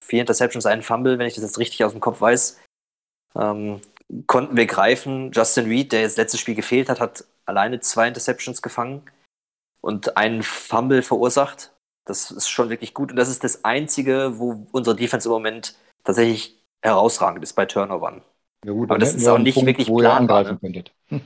vier 0.03 0.21
Interceptions, 0.21 0.65
einen 0.65 0.81
Fumble, 0.81 1.19
wenn 1.19 1.27
ich 1.27 1.35
das 1.35 1.43
jetzt 1.43 1.59
richtig 1.59 1.83
aus 1.83 1.91
dem 1.91 2.01
Kopf 2.01 2.21
weiß. 2.21 2.57
Ähm, 3.35 3.81
konnten 4.25 4.55
wir 4.55 4.65
greifen. 4.65 5.31
Justin 5.33 5.65
Reed, 5.65 5.91
der 5.91 6.03
das 6.03 6.15
letzte 6.15 6.37
Spiel 6.37 6.55
gefehlt 6.55 6.87
hat, 6.87 7.01
hat 7.01 7.25
alleine 7.45 7.81
zwei 7.81 8.07
Interceptions 8.07 8.61
gefangen 8.61 9.03
und 9.81 10.15
einen 10.15 10.41
Fumble 10.41 11.03
verursacht. 11.03 11.73
Das 12.05 12.31
ist 12.31 12.47
schon 12.47 12.69
wirklich 12.69 12.93
gut. 12.93 13.11
Und 13.11 13.17
das 13.17 13.29
ist 13.29 13.43
das 13.43 13.65
Einzige, 13.65 14.39
wo 14.39 14.65
unsere 14.71 14.95
Defense 14.95 15.27
im 15.27 15.33
Moment 15.33 15.75
tatsächlich 16.03 16.57
herausragend 16.81 17.43
ist 17.43 17.53
bei 17.53 17.65
Turnovern. 17.65 18.21
Ja 18.65 18.73
gut, 18.73 18.89
aber 18.89 18.99
das 18.99 19.15
ist 19.15 19.27
auch 19.27 19.37
nicht 19.37 19.55
Punkt, 19.55 19.67
wirklich 19.67 19.87
wo 19.87 19.97
planbar. 19.97 20.11
Ihr 20.11 20.19
angreifen 20.19 20.53
ne? 20.53 20.59
könntet. 20.59 20.93
Hm. 21.07 21.21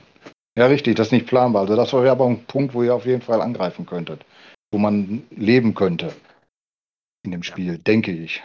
Ja, 0.56 0.66
richtig, 0.66 0.96
das 0.96 1.08
ist 1.08 1.12
nicht 1.12 1.26
planbar. 1.26 1.62
Also 1.62 1.74
das 1.74 1.92
wäre 1.92 2.10
aber 2.10 2.26
ein 2.26 2.44
Punkt, 2.44 2.74
wo 2.74 2.82
ihr 2.82 2.94
auf 2.94 3.06
jeden 3.06 3.22
Fall 3.22 3.40
angreifen 3.40 3.86
könntet. 3.86 4.24
Wo 4.70 4.78
man 4.78 5.24
leben 5.30 5.74
könnte 5.74 6.14
in 7.24 7.32
dem 7.32 7.42
Spiel, 7.42 7.72
ja. 7.72 7.78
denke 7.78 8.12
ich. 8.12 8.42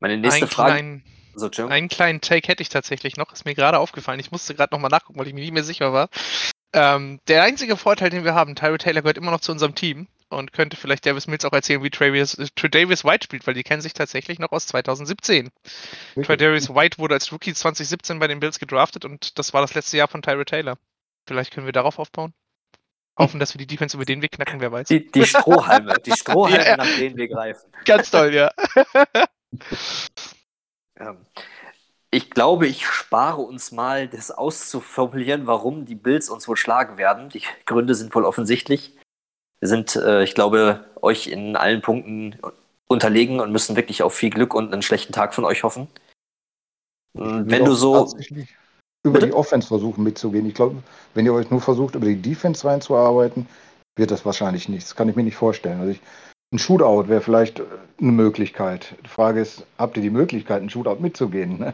Meine 0.00 0.16
nächste 0.16 0.46
ein 0.46 0.50
Frage. 0.50 0.72
Klein, 0.72 1.02
so, 1.34 1.48
einen 1.68 1.88
kleinen 1.88 2.20
Take 2.20 2.48
hätte 2.48 2.62
ich 2.62 2.68
tatsächlich 2.68 3.16
noch, 3.16 3.32
ist 3.32 3.44
mir 3.44 3.54
gerade 3.54 3.78
aufgefallen. 3.78 4.20
Ich 4.20 4.32
musste 4.32 4.54
gerade 4.54 4.74
nochmal 4.74 4.90
nachgucken, 4.90 5.18
weil 5.18 5.28
ich 5.28 5.34
mir 5.34 5.40
nicht 5.40 5.52
mehr 5.52 5.64
sicher 5.64 5.92
war. 5.92 6.08
Ähm, 6.72 7.20
der 7.28 7.44
einzige 7.44 7.76
Vorteil, 7.76 8.10
den 8.10 8.24
wir 8.24 8.34
haben, 8.34 8.56
Tyrell 8.56 8.78
Taylor 8.78 9.02
gehört 9.02 9.18
immer 9.18 9.30
noch 9.30 9.40
zu 9.40 9.52
unserem 9.52 9.74
Team 9.74 10.08
und 10.28 10.52
könnte 10.52 10.76
vielleicht 10.76 11.06
Davis 11.06 11.26
Mills 11.26 11.44
auch 11.44 11.52
erzählen, 11.52 11.82
wie 11.82 11.90
Travis, 11.90 12.34
äh, 12.34 12.68
Davis 12.68 13.04
White 13.04 13.24
spielt, 13.24 13.46
weil 13.46 13.54
die 13.54 13.62
kennen 13.62 13.82
sich 13.82 13.92
tatsächlich 13.92 14.38
noch 14.38 14.52
aus 14.52 14.66
2017. 14.66 15.50
Davis 16.16 16.70
White 16.74 16.98
wurde 16.98 17.14
als 17.14 17.30
Rookie 17.32 17.54
2017 17.54 18.18
bei 18.18 18.26
den 18.26 18.40
Bills 18.40 18.58
gedraftet 18.58 19.04
und 19.04 19.38
das 19.38 19.52
war 19.52 19.60
das 19.60 19.74
letzte 19.74 19.96
Jahr 19.96 20.08
von 20.08 20.22
Tyrell 20.22 20.44
Taylor. 20.44 20.76
Vielleicht 21.26 21.52
können 21.52 21.66
wir 21.66 21.72
darauf 21.72 21.98
aufbauen. 21.98 22.34
Hoffen, 23.16 23.38
dass 23.38 23.54
wir 23.54 23.58
die 23.58 23.66
Defense 23.66 23.96
über 23.96 24.04
den 24.04 24.22
Weg 24.22 24.32
knacken, 24.32 24.60
wer 24.60 24.72
weiß. 24.72 24.88
Die, 24.88 25.10
die 25.10 25.24
Strohhalme, 25.24 25.94
die 26.04 26.12
Strohhalme, 26.16 26.66
ja, 26.66 26.76
nach 26.76 26.96
denen 26.96 27.16
wir 27.16 27.28
greifen. 27.28 27.70
Ganz 27.84 28.10
toll, 28.10 28.34
ja. 28.34 28.50
ähm, 30.98 31.18
ich 32.10 32.30
glaube, 32.30 32.66
ich 32.66 32.86
spare 32.86 33.40
uns 33.40 33.70
mal, 33.70 34.08
das 34.08 34.32
auszuformulieren, 34.32 35.46
warum 35.46 35.84
die 35.84 35.94
Bills 35.94 36.28
uns 36.28 36.48
wohl 36.48 36.56
schlagen 36.56 36.96
werden. 36.96 37.28
Die 37.28 37.42
Gründe 37.66 37.94
sind 37.94 38.14
wohl 38.14 38.24
offensichtlich. 38.24 38.93
Wir 39.64 39.68
sind, 39.68 39.96
äh, 39.96 40.22
ich 40.22 40.34
glaube, 40.34 40.84
euch 41.00 41.26
in 41.26 41.56
allen 41.56 41.80
Punkten 41.80 42.36
unterlegen 42.86 43.40
und 43.40 43.50
müssen 43.50 43.76
wirklich 43.76 44.02
auf 44.02 44.12
viel 44.12 44.28
Glück 44.28 44.52
und 44.52 44.70
einen 44.70 44.82
schlechten 44.82 45.14
Tag 45.14 45.32
von 45.32 45.46
euch 45.46 45.62
hoffen. 45.62 45.88
Wenn 47.14 47.64
du 47.64 47.72
so 47.72 48.14
über 49.02 49.14
Bitte? 49.14 49.28
die 49.28 49.32
Offense 49.32 49.66
versuchen 49.68 50.04
mitzugehen. 50.04 50.44
Ich 50.44 50.52
glaube, 50.52 50.82
wenn 51.14 51.24
ihr 51.24 51.32
euch 51.32 51.48
nur 51.50 51.62
versucht, 51.62 51.94
über 51.94 52.04
die 52.04 52.20
Defense 52.20 52.66
reinzuarbeiten, 52.66 53.46
wird 53.96 54.10
das 54.10 54.26
wahrscheinlich 54.26 54.68
nichts. 54.68 54.90
Das 54.90 54.96
kann 54.96 55.08
ich 55.08 55.16
mir 55.16 55.22
nicht 55.22 55.36
vorstellen. 55.36 55.80
Also 55.80 55.92
ich, 55.92 56.00
ein 56.52 56.58
Shootout 56.58 57.08
wäre 57.08 57.22
vielleicht 57.22 57.62
eine 57.98 58.12
Möglichkeit. 58.12 58.96
Die 59.02 59.08
Frage 59.08 59.40
ist, 59.40 59.64
habt 59.78 59.96
ihr 59.96 60.02
die 60.02 60.10
Möglichkeit, 60.10 60.60
ein 60.60 60.68
Shootout 60.68 61.00
mitzugehen? 61.00 61.58
Ne? 61.58 61.72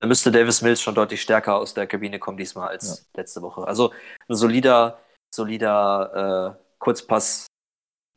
Da 0.00 0.06
müsste 0.06 0.32
Davis 0.32 0.62
Mills 0.62 0.80
schon 0.80 0.94
deutlich 0.94 1.20
stärker 1.20 1.56
aus 1.56 1.74
der 1.74 1.86
Kabine 1.86 2.18
kommen 2.18 2.38
diesmal 2.38 2.68
als 2.68 3.04
ja. 3.12 3.20
letzte 3.20 3.42
Woche. 3.42 3.68
Also 3.68 3.92
ein 4.26 4.36
solider, 4.36 4.98
solider 5.36 6.58
äh, 6.58 6.64
Kurzpass 6.78 7.46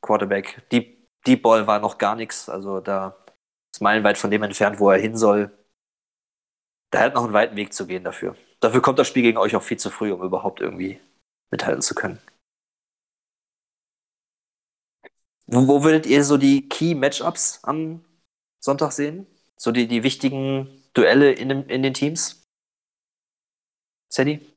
Quarterback. 0.02 0.68
Deep, 0.72 1.08
Deep 1.28 1.44
Ball 1.44 1.68
war 1.68 1.80
noch 1.80 1.98
gar 1.98 2.16
nichts. 2.16 2.50
Also 2.50 2.80
da 2.80 3.16
ist 3.74 3.82
meilenweit 3.82 4.18
von 4.18 4.32
dem 4.32 4.44
entfernt, 4.44 4.80
wo 4.80 4.90
er 4.90 5.00
hin 5.00 5.18
soll. 5.18 5.52
Da 6.92 7.02
hat 7.02 7.14
noch 7.14 7.26
einen 7.26 7.34
weiten 7.34 7.56
Weg 7.56 7.74
zu 7.74 7.86
gehen 7.86 8.04
dafür. 8.04 8.36
Dafür 8.62 8.82
kommt 8.82 8.98
das 8.98 9.08
Spiel 9.08 9.22
gegen 9.24 9.38
euch 9.38 9.56
auch 9.56 9.62
viel 9.64 9.78
zu 9.78 9.92
früh, 9.92 10.12
um 10.12 10.24
überhaupt 10.24 10.60
irgendwie 10.60 11.00
mithalten 11.52 11.82
zu 11.82 11.94
können. 11.94 12.20
Wo, 15.46 15.68
wo 15.68 15.84
würdet 15.84 16.06
ihr 16.06 16.24
so 16.24 16.38
die 16.38 16.68
Key 16.68 16.96
Matchups 16.96 17.64
am 17.64 18.06
Sonntag 18.60 18.92
sehen? 18.92 19.28
So 19.58 19.72
die, 19.72 19.88
die 19.88 20.04
wichtigen 20.04 20.84
Duelle 20.94 21.32
in, 21.32 21.50
dem, 21.50 21.68
in 21.68 21.84
den 21.84 21.94
Teams? 21.94 22.44
Sadie? 24.10 24.49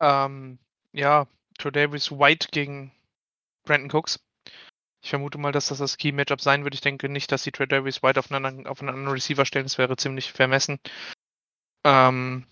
Ähm, 0.00 0.58
ja, 0.92 1.26
Davis 1.58 2.12
White 2.12 2.48
gegen 2.52 2.92
Brandon 3.64 3.90
Cooks. 3.90 4.20
Ich 5.02 5.10
vermute 5.10 5.38
mal, 5.38 5.52
dass 5.52 5.68
das 5.68 5.78
das 5.78 5.96
Key-Matchup 5.96 6.40
sein 6.40 6.64
wird. 6.64 6.74
Ich 6.74 6.80
denke 6.80 7.08
nicht, 7.08 7.30
dass 7.30 7.44
die 7.44 7.52
Davis 7.52 8.02
White 8.02 8.18
auf 8.18 8.32
einen, 8.32 8.66
auf 8.66 8.80
einen 8.80 8.90
anderen 8.90 9.14
Receiver 9.14 9.44
stellen. 9.44 9.66
Das 9.66 9.78
wäre 9.78 9.96
ziemlich 9.96 10.32
vermessen. 10.32 10.80
Ähm, 11.84 12.46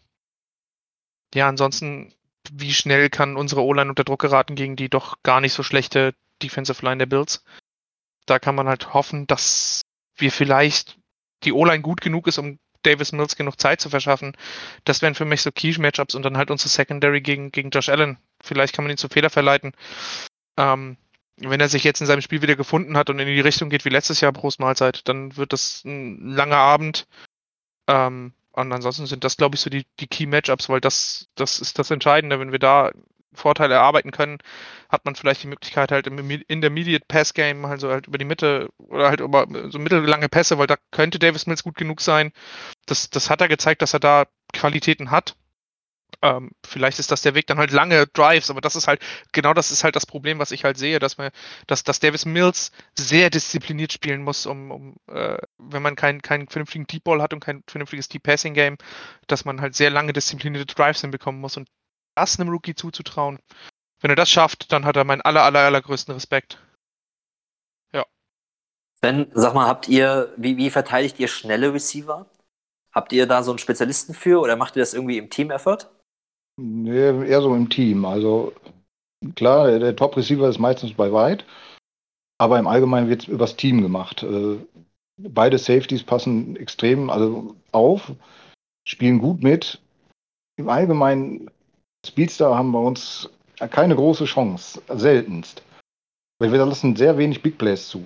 ja, 1.34 1.48
ansonsten, 1.48 2.14
wie 2.52 2.72
schnell 2.72 3.10
kann 3.10 3.36
unsere 3.36 3.62
O-Line 3.62 3.90
unter 3.90 4.04
Druck 4.04 4.20
geraten 4.20 4.54
gegen 4.54 4.76
die 4.76 4.88
doch 4.88 5.22
gar 5.22 5.40
nicht 5.40 5.52
so 5.52 5.62
schlechte 5.62 6.14
Defensive 6.42 6.84
Line 6.84 6.98
der 6.98 7.06
Bills? 7.06 7.44
Da 8.26 8.38
kann 8.38 8.54
man 8.54 8.68
halt 8.68 8.94
hoffen, 8.94 9.26
dass 9.26 9.82
wir 10.16 10.30
vielleicht 10.32 10.98
die 11.44 11.52
O-Line 11.52 11.82
gut 11.82 12.00
genug 12.00 12.26
ist, 12.26 12.38
um 12.38 12.58
Davis 12.86 13.12
Mills 13.12 13.36
genug 13.36 13.60
Zeit 13.60 13.80
zu 13.80 13.90
verschaffen. 13.90 14.36
Das 14.84 15.02
wären 15.02 15.14
für 15.14 15.24
mich 15.24 15.42
so 15.42 15.50
Key-Matchups 15.52 16.14
und 16.14 16.22
dann 16.22 16.36
halt 16.36 16.50
unsere 16.50 16.68
Secondary 16.68 17.20
gegen, 17.20 17.52
gegen 17.52 17.70
Josh 17.70 17.88
Allen. 17.88 18.18
Vielleicht 18.42 18.74
kann 18.74 18.84
man 18.84 18.92
ihn 18.92 18.98
zu 18.98 19.08
Fehler 19.08 19.30
verleiten. 19.30 19.72
Ähm, 20.56 20.96
wenn 21.38 21.60
er 21.60 21.68
sich 21.68 21.84
jetzt 21.84 22.00
in 22.00 22.06
seinem 22.06 22.22
Spiel 22.22 22.42
wieder 22.42 22.56
gefunden 22.56 22.96
hat 22.96 23.10
und 23.10 23.18
in 23.18 23.26
die 23.26 23.40
Richtung 23.40 23.68
geht 23.68 23.84
wie 23.84 23.90
letztes 23.90 24.20
Jahr 24.20 24.32
Prost 24.32 24.60
Mahlzeit, 24.60 25.06
dann 25.08 25.36
wird 25.36 25.52
das 25.52 25.84
ein 25.84 26.30
langer 26.30 26.56
Abend. 26.56 27.06
Ähm, 27.88 28.32
und 28.52 28.72
ansonsten 28.72 29.06
sind 29.06 29.22
das, 29.22 29.36
glaube 29.36 29.56
ich, 29.56 29.60
so 29.60 29.68
die, 29.68 29.84
die 30.00 30.06
Key-Matchups, 30.06 30.70
weil 30.70 30.80
das, 30.80 31.28
das 31.34 31.60
ist 31.60 31.78
das 31.78 31.90
Entscheidende. 31.90 32.40
Wenn 32.40 32.52
wir 32.52 32.58
da 32.58 32.90
Vorteile 33.36 33.74
erarbeiten 33.74 34.10
können, 34.10 34.38
hat 34.88 35.04
man 35.04 35.14
vielleicht 35.14 35.42
die 35.42 35.48
Möglichkeit 35.48 35.92
halt 35.92 36.06
im 36.06 36.18
Intermediate 36.48 37.04
Pass 37.06 37.34
Game, 37.34 37.64
also 37.64 37.90
halt 37.90 38.06
über 38.06 38.18
die 38.18 38.24
Mitte 38.24 38.68
oder 38.78 39.08
halt 39.08 39.20
über 39.20 39.46
so 39.70 39.78
mittellange 39.78 40.28
Pässe, 40.28 40.58
weil 40.58 40.66
da 40.66 40.76
könnte 40.90 41.18
Davis 41.18 41.46
Mills 41.46 41.62
gut 41.62 41.76
genug 41.76 42.00
sein. 42.00 42.32
Das, 42.86 43.10
das 43.10 43.30
hat 43.30 43.40
er 43.40 43.48
gezeigt, 43.48 43.82
dass 43.82 43.94
er 43.94 44.00
da 44.00 44.26
Qualitäten 44.52 45.10
hat. 45.10 45.36
Ähm, 46.22 46.50
vielleicht 46.64 46.98
ist 46.98 47.10
das 47.10 47.22
der 47.22 47.34
Weg 47.34 47.46
dann 47.46 47.58
halt 47.58 47.72
lange 47.72 48.06
Drives, 48.06 48.50
aber 48.50 48.60
das 48.60 48.76
ist 48.76 48.88
halt, 48.88 49.02
genau 49.32 49.52
das 49.54 49.70
ist 49.70 49.84
halt 49.84 49.96
das 49.96 50.06
Problem, 50.06 50.38
was 50.38 50.50
ich 50.50 50.64
halt 50.64 50.78
sehe, 50.78 50.98
dass 50.98 51.18
man, 51.18 51.30
dass, 51.66 51.84
dass 51.84 52.00
Davis 52.00 52.24
Mills 52.24 52.72
sehr 52.98 53.28
diszipliniert 53.30 53.92
spielen 53.92 54.22
muss, 54.22 54.46
um, 54.46 54.70
um 54.70 54.96
äh, 55.08 55.36
wenn 55.58 55.82
man 55.82 55.94
keinen 55.96 56.22
keinen 56.22 56.48
vernünftigen 56.48 56.86
Deep 56.86 57.04
Ball 57.04 57.22
hat 57.22 57.34
und 57.34 57.40
kein 57.40 57.62
vernünftiges 57.66 58.08
Deep 58.08 58.22
Passing 58.22 58.54
Game, 58.54 58.76
dass 59.26 59.44
man 59.44 59.60
halt 59.60 59.74
sehr 59.74 59.90
lange 59.90 60.12
disziplinierte 60.12 60.74
Drives 60.74 61.02
hinbekommen 61.02 61.40
muss 61.40 61.56
und 61.56 61.68
das 62.16 62.38
einem 62.38 62.50
Rookie 62.50 62.74
zuzutrauen. 62.74 63.38
Wenn 64.00 64.10
er 64.10 64.16
das 64.16 64.30
schafft, 64.30 64.72
dann 64.72 64.84
hat 64.84 64.96
er 64.96 65.04
meinen 65.04 65.22
aller, 65.22 65.42
aller, 65.42 65.60
allergrößten 65.60 66.14
Respekt. 66.14 66.58
Ja. 67.92 68.04
Ben, 69.00 69.26
sag 69.32 69.54
mal, 69.54 69.66
habt 69.66 69.88
ihr, 69.88 70.32
wie, 70.36 70.56
wie 70.56 70.70
verteidigt 70.70 71.18
ihr 71.18 71.28
schnelle 71.28 71.72
Receiver? 71.72 72.26
Habt 72.92 73.12
ihr 73.12 73.26
da 73.26 73.42
so 73.42 73.50
einen 73.50 73.58
Spezialisten 73.58 74.14
für 74.14 74.40
oder 74.40 74.56
macht 74.56 74.76
ihr 74.76 74.80
das 74.80 74.94
irgendwie 74.94 75.18
im 75.18 75.30
Team-Effort? 75.30 75.90
Nee, 76.58 77.26
eher 77.28 77.42
so 77.42 77.54
im 77.54 77.68
Team. 77.68 78.04
Also 78.04 78.52
klar, 79.34 79.66
der, 79.66 79.78
der 79.78 79.96
Top-Receiver 79.96 80.48
ist 80.48 80.58
meistens 80.58 80.94
bei 80.94 81.12
weit, 81.12 81.44
aber 82.38 82.58
im 82.58 82.66
Allgemeinen 82.66 83.08
wird 83.08 83.22
es 83.22 83.28
übers 83.28 83.56
Team 83.56 83.82
gemacht. 83.82 84.22
Äh, 84.22 84.58
beide 85.18 85.58
Safeties 85.58 86.02
passen 86.02 86.56
extrem 86.56 87.10
also 87.10 87.54
auf, 87.72 88.12
spielen 88.86 89.18
gut 89.18 89.42
mit. 89.42 89.80
Im 90.56 90.68
Allgemeinen 90.70 91.50
Speedster 92.06 92.54
haben 92.56 92.72
bei 92.72 92.78
uns 92.78 93.28
keine 93.70 93.96
große 93.96 94.24
Chance, 94.24 94.82
seltenst. 94.88 95.62
Weil 96.38 96.52
wir 96.52 96.64
lassen 96.64 96.96
sehr 96.96 97.16
wenig 97.16 97.42
Big 97.42 97.58
Plays 97.58 97.88
zu. 97.88 98.04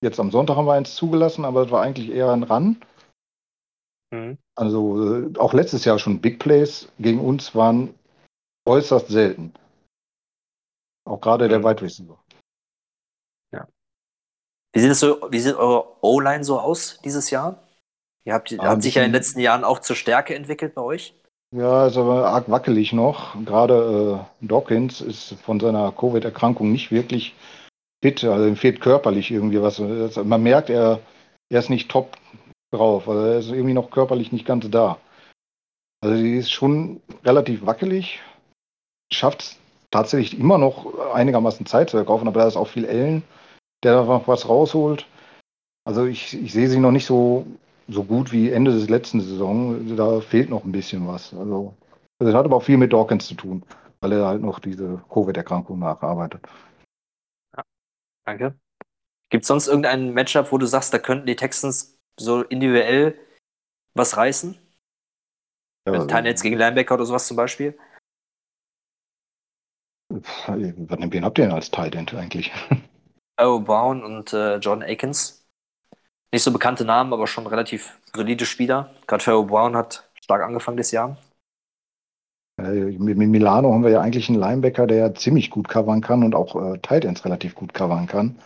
Jetzt 0.00 0.18
am 0.18 0.30
Sonntag 0.30 0.56
haben 0.56 0.66
wir 0.66 0.74
eins 0.74 0.94
zugelassen, 0.94 1.44
aber 1.44 1.62
es 1.62 1.70
war 1.70 1.82
eigentlich 1.82 2.10
eher 2.10 2.30
ein 2.30 2.42
Run. 2.42 2.80
Mhm. 4.10 4.38
Also 4.56 5.26
äh, 5.26 5.38
auch 5.38 5.52
letztes 5.52 5.84
Jahr 5.84 5.98
schon 5.98 6.20
Big 6.20 6.38
Plays 6.38 6.88
gegen 6.98 7.20
uns 7.20 7.54
waren 7.54 7.94
äußerst 8.66 9.08
selten. 9.08 9.54
Auch 11.04 11.20
gerade 11.20 11.48
der 11.48 11.60
Mhm. 11.60 11.64
Wide 11.64 11.82
Receiver. 11.82 12.18
Wie 14.74 14.80
sieht, 14.80 14.90
es 14.90 15.00
so, 15.00 15.20
wie 15.30 15.40
sieht 15.40 15.56
eure 15.56 16.04
O-Line 16.04 16.44
so 16.44 16.60
aus 16.60 17.00
dieses 17.02 17.30
Jahr? 17.30 17.66
Ihr 18.24 18.34
habt, 18.34 18.52
Ah, 18.58 18.72
ein 18.72 18.80
sich 18.82 18.94
ja 18.94 19.02
in 19.02 19.08
den 19.08 19.14
letzten 19.14 19.40
Jahren 19.40 19.64
auch 19.64 19.78
zur 19.78 19.96
Stärke 19.96 20.34
entwickelt 20.34 20.74
bei 20.74 20.82
euch. 20.82 21.14
Ja, 21.50 21.86
ist 21.86 21.96
aber 21.96 22.26
arg 22.26 22.50
wackelig 22.50 22.92
noch. 22.92 23.34
Gerade 23.44 24.26
äh, 24.42 24.46
Dawkins 24.46 25.00
ist 25.00 25.34
von 25.40 25.58
seiner 25.60 25.92
Covid-Erkrankung 25.92 26.70
nicht 26.70 26.90
wirklich 26.90 27.34
fit. 28.02 28.22
Also 28.24 28.46
ihm 28.46 28.56
fehlt 28.56 28.80
körperlich 28.80 29.30
irgendwie 29.30 29.62
was. 29.62 29.78
Man 29.78 30.42
merkt, 30.42 30.68
er, 30.68 31.00
er 31.48 31.58
ist 31.58 31.70
nicht 31.70 31.90
top 31.90 32.18
drauf. 32.70 33.08
Also 33.08 33.24
er 33.24 33.38
ist 33.38 33.50
irgendwie 33.50 33.74
noch 33.74 33.90
körperlich 33.90 34.30
nicht 34.30 34.44
ganz 34.44 34.68
da. 34.70 34.98
Also 36.02 36.16
die 36.16 36.36
ist 36.36 36.52
schon 36.52 37.00
relativ 37.24 37.64
wackelig. 37.64 38.20
Schafft 39.10 39.40
es 39.40 39.58
tatsächlich 39.90 40.38
immer 40.38 40.58
noch 40.58 41.12
einigermaßen 41.14 41.64
Zeit 41.64 41.88
zu 41.88 41.96
erkaufen, 41.96 42.28
aber 42.28 42.40
da 42.40 42.46
ist 42.46 42.56
auch 42.56 42.68
viel 42.68 42.84
Ellen, 42.84 43.22
der 43.82 43.94
da 43.94 44.04
noch 44.04 44.28
was 44.28 44.48
rausholt. 44.48 45.06
Also 45.84 46.04
ich, 46.04 46.34
ich 46.34 46.52
sehe 46.52 46.68
sie 46.68 46.78
noch 46.78 46.90
nicht 46.90 47.06
so, 47.06 47.46
so 47.88 48.04
gut 48.04 48.32
wie 48.32 48.50
Ende 48.50 48.70
des 48.72 48.88
letzten 48.88 49.20
Saison. 49.20 49.96
Da 49.96 50.20
fehlt 50.20 50.50
noch 50.50 50.64
ein 50.64 50.72
bisschen 50.72 51.06
was. 51.06 51.34
Also 51.34 51.74
das 52.18 52.34
hat 52.34 52.44
aber 52.44 52.56
auch 52.56 52.62
viel 52.62 52.76
mit 52.76 52.92
Dawkins 52.92 53.26
zu 53.26 53.34
tun, 53.34 53.64
weil 54.00 54.12
er 54.12 54.26
halt 54.26 54.42
noch 54.42 54.58
diese 54.60 55.02
Covid-Erkrankung 55.10 55.78
nacharbeitet. 55.78 56.46
Danke. 58.24 58.58
Gibt 59.30 59.44
es 59.44 59.48
sonst 59.48 59.68
irgendein 59.68 60.12
Matchup, 60.12 60.52
wo 60.52 60.58
du 60.58 60.66
sagst, 60.66 60.92
da 60.92 60.98
könnten 60.98 61.26
die 61.26 61.36
Texans 61.36 61.98
so 62.18 62.42
individuell 62.42 63.18
was 63.94 64.16
reißen? 64.16 64.58
Ja, 65.86 65.92
Mit 65.92 66.08
Tynets 66.08 66.42
gegen 66.42 66.56
Linebacker 66.56 66.94
oder 66.94 67.06
sowas 67.06 67.26
zum 67.26 67.36
Beispiel? 67.36 67.78
wen 70.10 71.24
habt 71.24 71.38
ihr 71.38 71.44
denn 71.44 71.54
als 71.54 71.70
Tight 71.70 71.94
End 71.94 72.14
eigentlich? 72.14 72.52
Oh, 73.40 73.60
Brown 73.60 74.02
und 74.02 74.32
äh, 74.32 74.56
John 74.56 74.82
Akins. 74.82 75.37
Nicht 76.32 76.42
so 76.42 76.52
bekannte 76.52 76.84
Namen, 76.84 77.12
aber 77.12 77.26
schon 77.26 77.46
relativ 77.46 77.98
solide 78.14 78.44
Spieler. 78.44 78.94
Gerade 79.06 79.24
Pharaoh 79.24 79.44
Brown 79.44 79.76
hat 79.76 80.10
stark 80.22 80.42
angefangen 80.42 80.76
das 80.76 80.90
Jahr. 80.90 81.16
Äh, 82.60 82.98
Mit 82.98 83.16
Milano 83.16 83.72
haben 83.72 83.84
wir 83.84 83.90
ja 83.90 84.00
eigentlich 84.00 84.28
einen 84.28 84.38
Linebacker, 84.38 84.86
der 84.86 85.14
ziemlich 85.14 85.50
gut 85.50 85.68
covern 85.68 86.00
kann 86.00 86.22
und 86.22 86.34
auch 86.34 86.54
äh, 86.56 86.78
Tight 86.78 87.24
relativ 87.24 87.54
gut 87.54 87.72
covern 87.72 88.06
kann. 88.06 88.38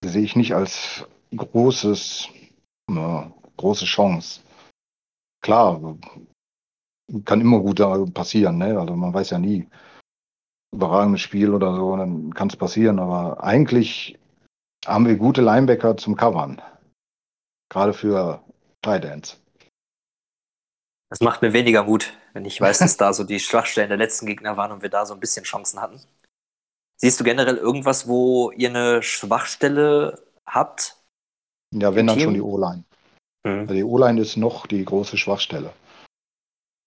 Das 0.00 0.12
sehe 0.12 0.22
ich 0.22 0.36
nicht 0.36 0.54
als 0.54 1.06
großes, 1.36 2.28
äh, 2.90 3.22
große 3.58 3.84
Chance. 3.84 4.40
Klar, 5.42 5.98
kann 7.24 7.40
immer 7.40 7.60
gut 7.60 7.80
äh, 7.80 8.06
passieren, 8.10 8.58
ne? 8.58 8.78
Also 8.78 8.96
man 8.96 9.12
weiß 9.12 9.30
ja 9.30 9.38
nie. 9.38 9.68
Überragendes 10.72 11.20
Spiel 11.20 11.52
oder 11.52 11.74
so, 11.74 11.96
dann 11.96 12.32
kann 12.32 12.48
es 12.48 12.56
passieren, 12.56 13.00
aber 13.00 13.42
eigentlich 13.42 14.16
haben 14.86 15.06
wir 15.06 15.16
gute 15.16 15.42
Linebacker 15.42 15.96
zum 15.96 16.16
Covern. 16.16 16.62
Gerade 17.70 17.94
für 17.94 18.42
Tight 18.82 19.04
Ends. 19.04 19.40
Das 21.08 21.20
macht 21.20 21.42
mir 21.42 21.52
weniger 21.52 21.84
Mut, 21.84 22.12
wenn 22.34 22.44
ich 22.44 22.60
weiß, 22.60 22.78
dass 22.78 22.96
da 22.96 23.12
so 23.12 23.24
die 23.24 23.40
Schwachstellen 23.40 23.88
der 23.88 23.98
letzten 23.98 24.26
Gegner 24.26 24.56
waren 24.56 24.70
und 24.70 24.82
wir 24.82 24.90
da 24.90 25.06
so 25.06 25.14
ein 25.14 25.20
bisschen 25.20 25.44
Chancen 25.44 25.80
hatten. 25.80 26.00
Siehst 26.96 27.18
du 27.18 27.24
generell 27.24 27.56
irgendwas, 27.56 28.06
wo 28.06 28.50
ihr 28.50 28.68
eine 28.68 29.02
Schwachstelle 29.02 30.22
habt? 30.46 30.96
Ja, 31.74 31.94
wenn 31.94 32.06
dann 32.06 32.16
Team? 32.16 32.24
schon 32.24 32.34
die 32.34 32.42
O-Line. 32.42 32.84
Hm. 33.46 33.60
Also 33.60 33.74
die 33.74 33.84
O-Line 33.84 34.20
ist 34.20 34.36
noch 34.36 34.66
die 34.66 34.84
große 34.84 35.16
Schwachstelle. 35.16 35.72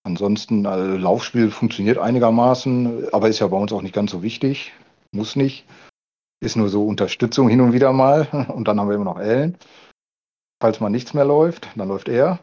Ansonsten, 0.06 0.66
also 0.66 0.98
Laufspiel 0.98 1.50
funktioniert 1.50 1.98
einigermaßen, 1.98 3.12
aber 3.14 3.30
ist 3.30 3.40
ja 3.40 3.48
bei 3.48 3.58
uns 3.58 3.72
auch 3.72 3.82
nicht 3.82 3.96
ganz 3.96 4.12
so 4.12 4.22
wichtig. 4.22 4.74
Muss 5.12 5.36
nicht. 5.36 5.66
Ist 6.42 6.58
nur 6.58 6.70
so 6.70 6.86
Unterstützung 6.86 7.48
hin 7.48 7.62
und 7.62 7.74
wieder 7.74 7.94
mal. 7.94 8.28
Und 8.54 8.68
dann 8.68 8.80
haben 8.80 8.90
wir 8.90 8.96
immer 8.96 9.06
noch 9.06 9.20
Ellen. 9.20 9.58
Falls 10.64 10.80
mal 10.80 10.90
nichts 10.90 11.14
mehr 11.14 11.26
läuft, 11.26 11.68
dann 11.76 11.90
läuft 11.90 12.08
er. 12.08 12.40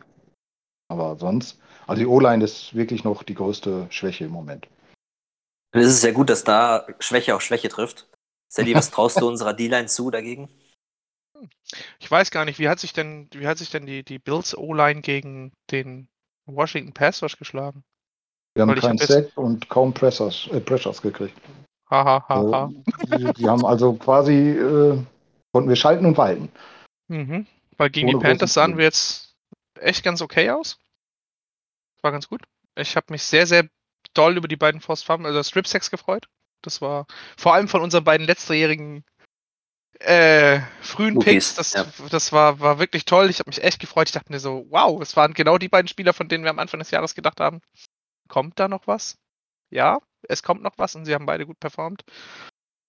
Aber 0.88 1.16
sonst, 1.16 1.58
also 1.86 2.00
die 2.00 2.06
O-Line 2.06 2.44
ist 2.44 2.74
wirklich 2.74 3.02
noch 3.02 3.22
die 3.22 3.32
größte 3.32 3.86
Schwäche 3.88 4.26
im 4.26 4.30
Moment. 4.30 4.68
Dann 5.72 5.80
ist 5.80 5.88
es 5.88 6.02
ja 6.02 6.12
gut, 6.12 6.28
dass 6.28 6.44
da 6.44 6.86
Schwäche 6.98 7.34
auf 7.34 7.40
Schwäche 7.40 7.70
trifft. 7.70 8.10
Sally, 8.52 8.74
was 8.74 8.90
traust 8.90 9.22
du 9.22 9.26
unserer 9.28 9.54
D-Line 9.54 9.86
zu 9.86 10.10
dagegen? 10.10 10.50
Ich 11.98 12.10
weiß 12.10 12.30
gar 12.30 12.44
nicht, 12.44 12.58
wie 12.58 12.68
hat 12.68 12.78
sich 12.78 12.92
denn, 12.92 13.26
wie 13.32 13.46
hat 13.46 13.56
sich 13.56 13.70
denn 13.70 13.86
die, 13.86 14.04
die 14.04 14.18
Bills 14.18 14.54
O-Line 14.54 15.00
gegen 15.00 15.54
den 15.70 16.06
Washington 16.44 16.92
Pass 16.92 17.22
Rush 17.22 17.38
geschlagen? 17.38 17.84
Wir 18.52 18.64
haben 18.64 18.68
Weil 18.68 18.80
keinen 18.80 19.00
hab 19.00 19.06
Sack 19.06 19.34
und 19.38 19.66
kaum 19.70 19.94
Pressers, 19.94 20.46
äh, 20.52 20.60
Pressures 20.60 21.00
gekriegt. 21.00 21.40
Haha, 21.88 22.22
Also, 22.28 22.52
haha. 22.52 22.70
die, 23.16 23.32
die 23.32 23.48
haben 23.48 23.64
also 23.64 23.94
quasi, 23.94 24.50
äh, 24.50 25.02
konnten 25.54 25.70
wir 25.70 25.76
schalten 25.76 26.04
und 26.04 26.18
walten. 26.18 26.52
Mhm. 27.08 27.46
Weil 27.80 27.88
gegen 27.88 28.08
die 28.08 28.16
Panthers 28.16 28.52
sahen 28.52 28.76
wir 28.76 28.84
jetzt 28.84 29.34
echt 29.78 30.04
ganz 30.04 30.20
okay 30.20 30.50
aus. 30.50 30.78
War 32.02 32.12
ganz 32.12 32.28
gut. 32.28 32.42
Ich 32.76 32.94
habe 32.94 33.06
mich 33.08 33.22
sehr, 33.22 33.46
sehr 33.46 33.70
doll 34.12 34.36
über 34.36 34.48
die 34.48 34.56
beiden 34.56 34.82
Forced 34.82 35.06
Fumble, 35.06 35.28
also 35.28 35.42
Strip 35.42 35.66
Sacks 35.66 35.90
gefreut. 35.90 36.26
Das 36.60 36.82
war 36.82 37.06
vor 37.38 37.54
allem 37.54 37.68
von 37.68 37.80
unseren 37.80 38.04
beiden 38.04 38.26
letztjährigen 38.26 39.02
äh, 39.98 40.60
frühen 40.82 41.20
Picks. 41.20 41.54
Das, 41.54 41.72
ja. 41.72 41.86
das 42.10 42.32
war, 42.32 42.60
war 42.60 42.78
wirklich 42.78 43.06
toll. 43.06 43.30
Ich 43.30 43.38
habe 43.38 43.48
mich 43.48 43.64
echt 43.64 43.80
gefreut. 43.80 44.08
Ich 44.08 44.12
dachte 44.12 44.30
mir 44.30 44.40
so, 44.40 44.66
wow, 44.68 45.00
es 45.00 45.16
waren 45.16 45.32
genau 45.32 45.56
die 45.56 45.70
beiden 45.70 45.88
Spieler, 45.88 46.12
von 46.12 46.28
denen 46.28 46.44
wir 46.44 46.50
am 46.50 46.58
Anfang 46.58 46.80
des 46.80 46.90
Jahres 46.90 47.14
gedacht 47.14 47.40
haben. 47.40 47.62
Kommt 48.28 48.58
da 48.58 48.68
noch 48.68 48.88
was? 48.88 49.16
Ja, 49.70 50.00
es 50.28 50.42
kommt 50.42 50.62
noch 50.62 50.76
was 50.76 50.96
und 50.96 51.06
sie 51.06 51.14
haben 51.14 51.24
beide 51.24 51.46
gut 51.46 51.58
performt. 51.58 52.04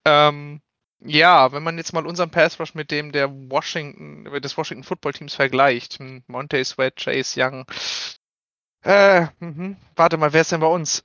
Ähm, 0.03 0.59
ja, 1.03 1.51
wenn 1.51 1.63
man 1.63 1.77
jetzt 1.77 1.93
mal 1.93 2.05
unseren 2.05 2.31
Pass 2.31 2.59
Rush 2.59 2.75
mit 2.75 2.91
dem 2.91 3.11
der 3.11 3.29
Washington, 3.31 4.25
des 4.41 4.57
Washington 4.57 4.83
Football 4.83 5.13
Teams 5.13 5.35
vergleicht, 5.35 5.99
hm, 5.99 6.23
Monte 6.27 6.63
Sweat, 6.63 6.95
Chase 6.97 7.41
Young, 7.41 7.65
äh, 8.83 9.27
mhm, 9.39 9.77
warte 9.95 10.17
mal, 10.17 10.33
wer 10.33 10.41
ist 10.41 10.51
denn 10.51 10.59
bei 10.61 10.67
uns? 10.67 11.03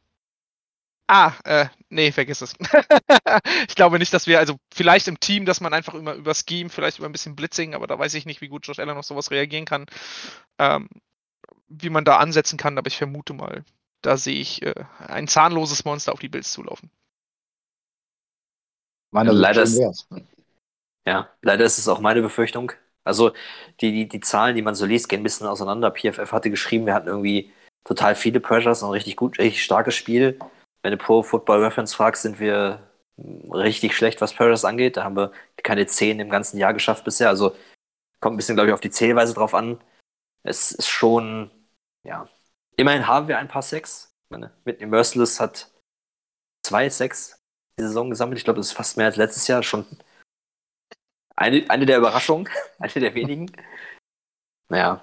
Ah, 1.09 1.33
äh, 1.45 1.67
nee, 1.89 2.11
vergiss 2.11 2.41
es. 2.43 2.55
ich 3.69 3.77
glaube 3.77 3.99
nicht, 4.01 4.13
dass 4.13 4.27
wir, 4.27 4.41
also 4.41 4.57
vielleicht 4.75 5.07
im 5.07 5.21
Team, 5.21 5.45
dass 5.47 5.61
man 5.61 5.73
einfach 5.73 5.95
immer 5.95 6.15
über 6.15 6.35
Scheme, 6.35 6.69
vielleicht 6.69 6.99
über 6.99 7.09
ein 7.09 7.13
bisschen 7.13 7.37
Blitzing, 7.37 7.75
aber 7.75 7.87
da 7.87 7.97
weiß 7.99 8.15
ich 8.15 8.27
nicht, 8.27 8.41
wie 8.41 8.49
gut 8.49 8.67
Josh 8.67 8.81
Allen 8.81 8.97
auf 8.97 9.05
sowas 9.07 9.31
reagieren 9.31 9.67
kann, 9.67 9.87
ähm, 10.59 10.89
wie 11.69 11.91
man 11.91 12.05
da 12.05 12.19
ansetzen 12.19 12.59
kann, 12.59 12.79
aber 12.79 12.89
ich 12.89 12.97
vermute 12.99 13.35
mal, 13.35 13.65
da 14.03 14.17
sehe 14.17 14.41
ich 14.41 14.63
äh, 14.63 14.75
ein 14.99 15.29
zahnloses 15.29 15.85
Monster 15.85 16.13
auf 16.13 16.21
die 16.21 16.29
Bills 16.29 16.53
zulaufen. 16.53 16.91
Also 19.17 19.33
Sicht 19.33 19.43
leider 19.43 19.63
ist-. 19.63 20.07
Ja, 21.07 21.31
leider 21.43 21.65
ist 21.65 21.79
es 21.79 21.89
auch 21.89 22.01
meine 22.01 22.23
Befürchtung. 22.23 22.73
Also 23.05 23.33
die, 23.81 23.93
die, 23.93 24.09
die 24.09 24.21
Zahlen, 24.21 24.57
die 24.57 24.63
man 24.63 24.75
so 24.75 24.85
liest, 24.85 25.09
gehen 25.09 25.21
ein 25.21 25.23
bisschen 25.23 25.47
auseinander. 25.47 25.93
PFF 25.93 26.33
hatte 26.33 26.51
geschrieben, 26.51 26.87
wir 26.87 26.95
hatten 26.95 27.07
irgendwie 27.07 27.53
total 27.85 28.17
viele 28.17 28.41
Pressures 28.41 28.83
und 28.83 28.89
ein 28.89 28.93
richtig 28.93 29.17
gut, 29.17 29.39
richtig 29.39 29.63
starkes 29.63 29.95
Spiel. 29.95 30.39
Wenn 30.83 30.91
du 30.91 30.99
Pro 30.99 31.23
Football 31.23 31.63
Reference 31.63 31.95
fragst, 31.95 32.23
sind 32.23 32.41
wir 32.41 32.81
richtig 33.53 33.97
schlecht, 33.97 34.21
was 34.21 34.35
Pressures 34.35 34.65
angeht. 34.65 34.97
Da 34.97 35.05
haben 35.05 35.17
wir 35.17 35.31
keine 35.63 35.87
10 35.87 36.19
im 36.19 36.29
ganzen 36.29 36.59
Jahr 36.59 36.75
geschafft 36.75 37.05
bisher. 37.05 37.29
Also 37.29 37.57
kommt 38.21 38.35
ein 38.35 38.37
bisschen, 38.37 38.57
glaube 38.57 38.69
ich, 38.69 38.75
auf 38.75 38.81
die 38.81 38.91
Zählweise 38.91 39.35
drauf 39.35 39.55
an. 39.55 39.81
Es 40.43 40.73
ist 40.73 40.89
schon, 40.89 41.51
ja. 42.03 42.29
Immerhin 42.77 43.07
haben 43.07 43.29
wir 43.29 43.39
ein 43.39 43.49
paar 43.49 43.63
Sex. 43.63 44.13
Meine, 44.29 44.51
mit 44.65 44.81
Merciless 44.81 45.39
hat 45.39 45.71
zwei 46.65 46.91
Sex 46.91 47.39
die 47.79 47.85
Saison 47.85 48.11
gesammelt. 48.11 48.39
Ich 48.39 48.45
glaube, 48.45 48.59
das 48.59 48.69
ist 48.69 48.73
fast 48.77 48.97
mehr 48.97 49.07
als 49.07 49.17
letztes 49.17 49.47
Jahr. 49.49 49.63
Schon 49.63 49.85
eine, 51.37 51.69
eine 51.69 51.87
der 51.87 51.99
Überraschungen, 51.99 52.49
eine 52.79 52.93
der 52.93 53.15
wenigen. 53.15 53.51
Naja. 54.69 55.03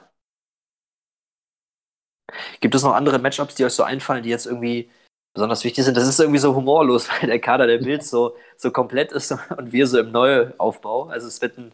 Gibt 2.62 2.74
es 2.74 2.84
noch 2.84 2.94
andere 2.94 3.20
Matchups, 3.20 3.56
die 3.56 3.66
euch 3.66 3.74
so 3.74 3.84
einfallen, 3.84 4.24
die 4.24 4.30
jetzt 4.30 4.48
irgendwie 4.48 4.90
besonders 5.36 5.64
wichtig 5.64 5.84
sind? 5.86 5.96
Das 5.96 6.08
ist 6.08 6.20
irgendwie 6.20 6.40
so 6.40 6.56
humorlos, 6.56 7.08
weil 7.22 7.30
der 7.30 7.40
Kader 7.40 7.68
der 7.68 7.78
Bills 7.78 8.10
so, 8.10 8.36
so 8.58 8.72
komplett 8.72 9.12
ist 9.12 9.32
und 9.32 9.72
wir 9.72 9.86
so 9.88 10.00
im 10.00 10.12
Neuaufbau. 10.12 11.08
Also 11.10 11.28
es 11.28 11.42
wird 11.42 11.58
ein 11.58 11.72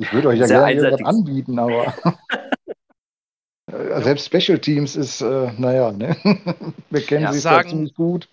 Ich 0.00 0.10
würde 0.12 0.28
euch 0.28 0.38
ja 0.38 0.46
Sehr 0.46 0.58
gerne 0.66 0.92
was 0.92 1.00
einseitiges- 1.00 1.06
anbieten, 1.06 1.58
aber 1.58 1.94
selbst 4.02 4.26
Special 4.26 4.58
Teams 4.58 4.96
ist, 4.96 5.20
äh, 5.20 5.52
naja, 5.58 5.92
ne? 5.92 6.16
wir 6.90 7.02
kennen 7.02 7.24
Ja, 7.24 7.32
sie 7.32 7.38
sagen- 7.40 7.68
ziemlich 7.68 7.94
gut. 7.94 8.28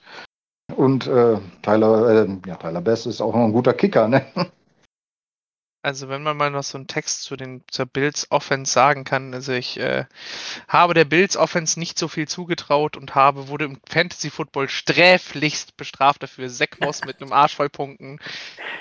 Und 0.75 1.07
äh, 1.07 1.37
Tyler, 1.61 2.27
äh, 2.27 2.37
ja, 2.45 2.55
Tyler 2.55 2.81
Best 2.81 3.07
ist 3.07 3.21
auch 3.21 3.33
noch 3.33 3.43
ein 3.43 3.53
guter 3.53 3.73
Kicker, 3.73 4.07
ne? 4.07 4.25
Also 5.81 6.09
wenn 6.09 6.23
man 6.23 6.35
mal 6.35 6.51
noch 6.51 6.63
so 6.63 6.77
einen 6.77 6.87
Text 6.87 7.23
zu 7.23 7.37
den 7.37 7.63
zur 7.71 7.85
Bills 7.85 8.27
Offense 8.31 8.69
sagen 8.69 9.05
kann, 9.05 9.33
also 9.33 9.53
ich 9.53 9.79
äh, 9.79 10.03
habe 10.67 10.93
der 10.93 11.05
Bills 11.05 11.37
Offense 11.37 11.79
nicht 11.79 11.97
so 11.97 12.09
viel 12.09 12.27
zugetraut 12.27 12.97
und 12.97 13.15
habe 13.15 13.47
wurde 13.47 13.63
im 13.63 13.79
Fantasy 13.87 14.29
Football 14.29 14.67
sträflichst 14.67 15.77
bestraft 15.77 16.21
dafür. 16.21 16.49
Zach 16.49 16.67
Moss 16.81 17.05
mit 17.05 17.21
einem 17.21 17.31
Arsch 17.31 17.55
voll 17.55 17.69
Punkten. 17.69 18.19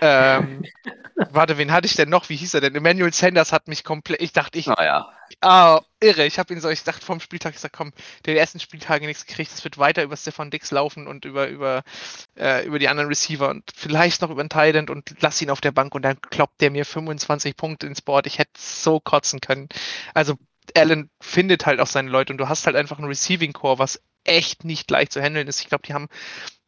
Ähm, 0.00 0.64
warte, 1.30 1.56
wen 1.56 1.70
hatte 1.70 1.86
ich 1.86 1.94
denn 1.94 2.08
noch? 2.08 2.30
Wie 2.30 2.36
hieß 2.36 2.54
er 2.54 2.62
denn? 2.62 2.74
Emmanuel 2.74 3.12
Sanders 3.12 3.52
hat 3.52 3.68
mich 3.68 3.84
komplett. 3.84 4.20
Ich 4.20 4.32
dachte, 4.32 4.58
ich 4.58 4.66
Naja. 4.66 5.08
Ah, 5.40 5.80
irre. 6.00 6.26
Ich 6.26 6.38
habe 6.38 6.52
ihn 6.54 6.60
so, 6.60 6.68
ich 6.68 6.84
dachte 6.84 7.04
vom 7.04 7.20
Spieltag, 7.20 7.54
ich 7.54 7.60
sag, 7.60 7.72
komm, 7.72 7.92
die 8.26 8.36
ersten 8.36 8.60
Spieltage 8.60 9.06
nichts 9.06 9.26
gekriegt, 9.26 9.52
es 9.52 9.62
wird 9.64 9.78
weiter 9.78 10.02
über 10.02 10.16
Stefan 10.16 10.50
Dix 10.50 10.70
laufen 10.70 11.06
und 11.06 11.24
über, 11.24 11.48
über, 11.48 11.82
äh, 12.36 12.64
über 12.66 12.78
die 12.78 12.88
anderen 12.88 13.08
Receiver 13.08 13.48
und 13.50 13.64
vielleicht 13.74 14.22
noch 14.22 14.30
über 14.30 14.42
den 14.42 14.50
Tident 14.50 14.90
und 14.90 15.14
lass 15.20 15.40
ihn 15.42 15.50
auf 15.50 15.60
der 15.60 15.72
Bank 15.72 15.94
und 15.94 16.02
dann 16.02 16.20
kloppt 16.20 16.60
der 16.60 16.70
mir 16.70 16.84
25 16.84 17.56
Punkte 17.56 17.86
ins 17.86 18.02
Board. 18.02 18.26
Ich 18.26 18.38
hätte 18.38 18.52
so 18.58 19.00
kotzen 19.00 19.40
können. 19.40 19.68
Also 20.14 20.34
Allen 20.76 21.10
findet 21.20 21.66
halt 21.66 21.80
auch 21.80 21.86
seine 21.86 22.10
Leute 22.10 22.32
und 22.32 22.38
du 22.38 22.48
hast 22.48 22.66
halt 22.66 22.76
einfach 22.76 22.98
ein 22.98 23.04
Receiving 23.04 23.52
Core, 23.52 23.78
was 23.78 24.00
echt 24.24 24.64
nicht 24.64 24.90
leicht 24.90 25.12
zu 25.12 25.22
handeln 25.22 25.48
ist. 25.48 25.60
Ich 25.60 25.68
glaube, 25.68 25.86
die 25.86 25.94
haben 25.94 26.08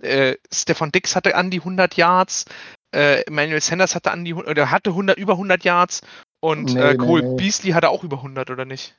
äh, 0.00 0.36
Stefan 0.52 0.92
Dix 0.92 1.16
hatte 1.16 1.34
an 1.34 1.50
die 1.50 1.60
100 1.60 1.96
Yards, 1.96 2.46
äh, 2.94 3.22
Emmanuel 3.22 3.60
Sanders 3.60 3.94
hatte 3.94 4.10
an 4.10 4.24
die 4.24 4.34
oder 4.34 4.70
hatte 4.70 4.90
100 4.90 5.18
über 5.18 5.34
100 5.34 5.64
Yards 5.64 6.02
und 6.40 6.74
Nee, 6.74 6.80
äh, 6.80 6.90
nee, 6.92 6.96
Cole 6.96 7.22
nee. 7.22 7.36
Beasley 7.36 7.72
hatte 7.72 7.90
auch 7.90 8.04
über 8.04 8.18
100 8.18 8.50
oder 8.50 8.64
nicht? 8.64 8.94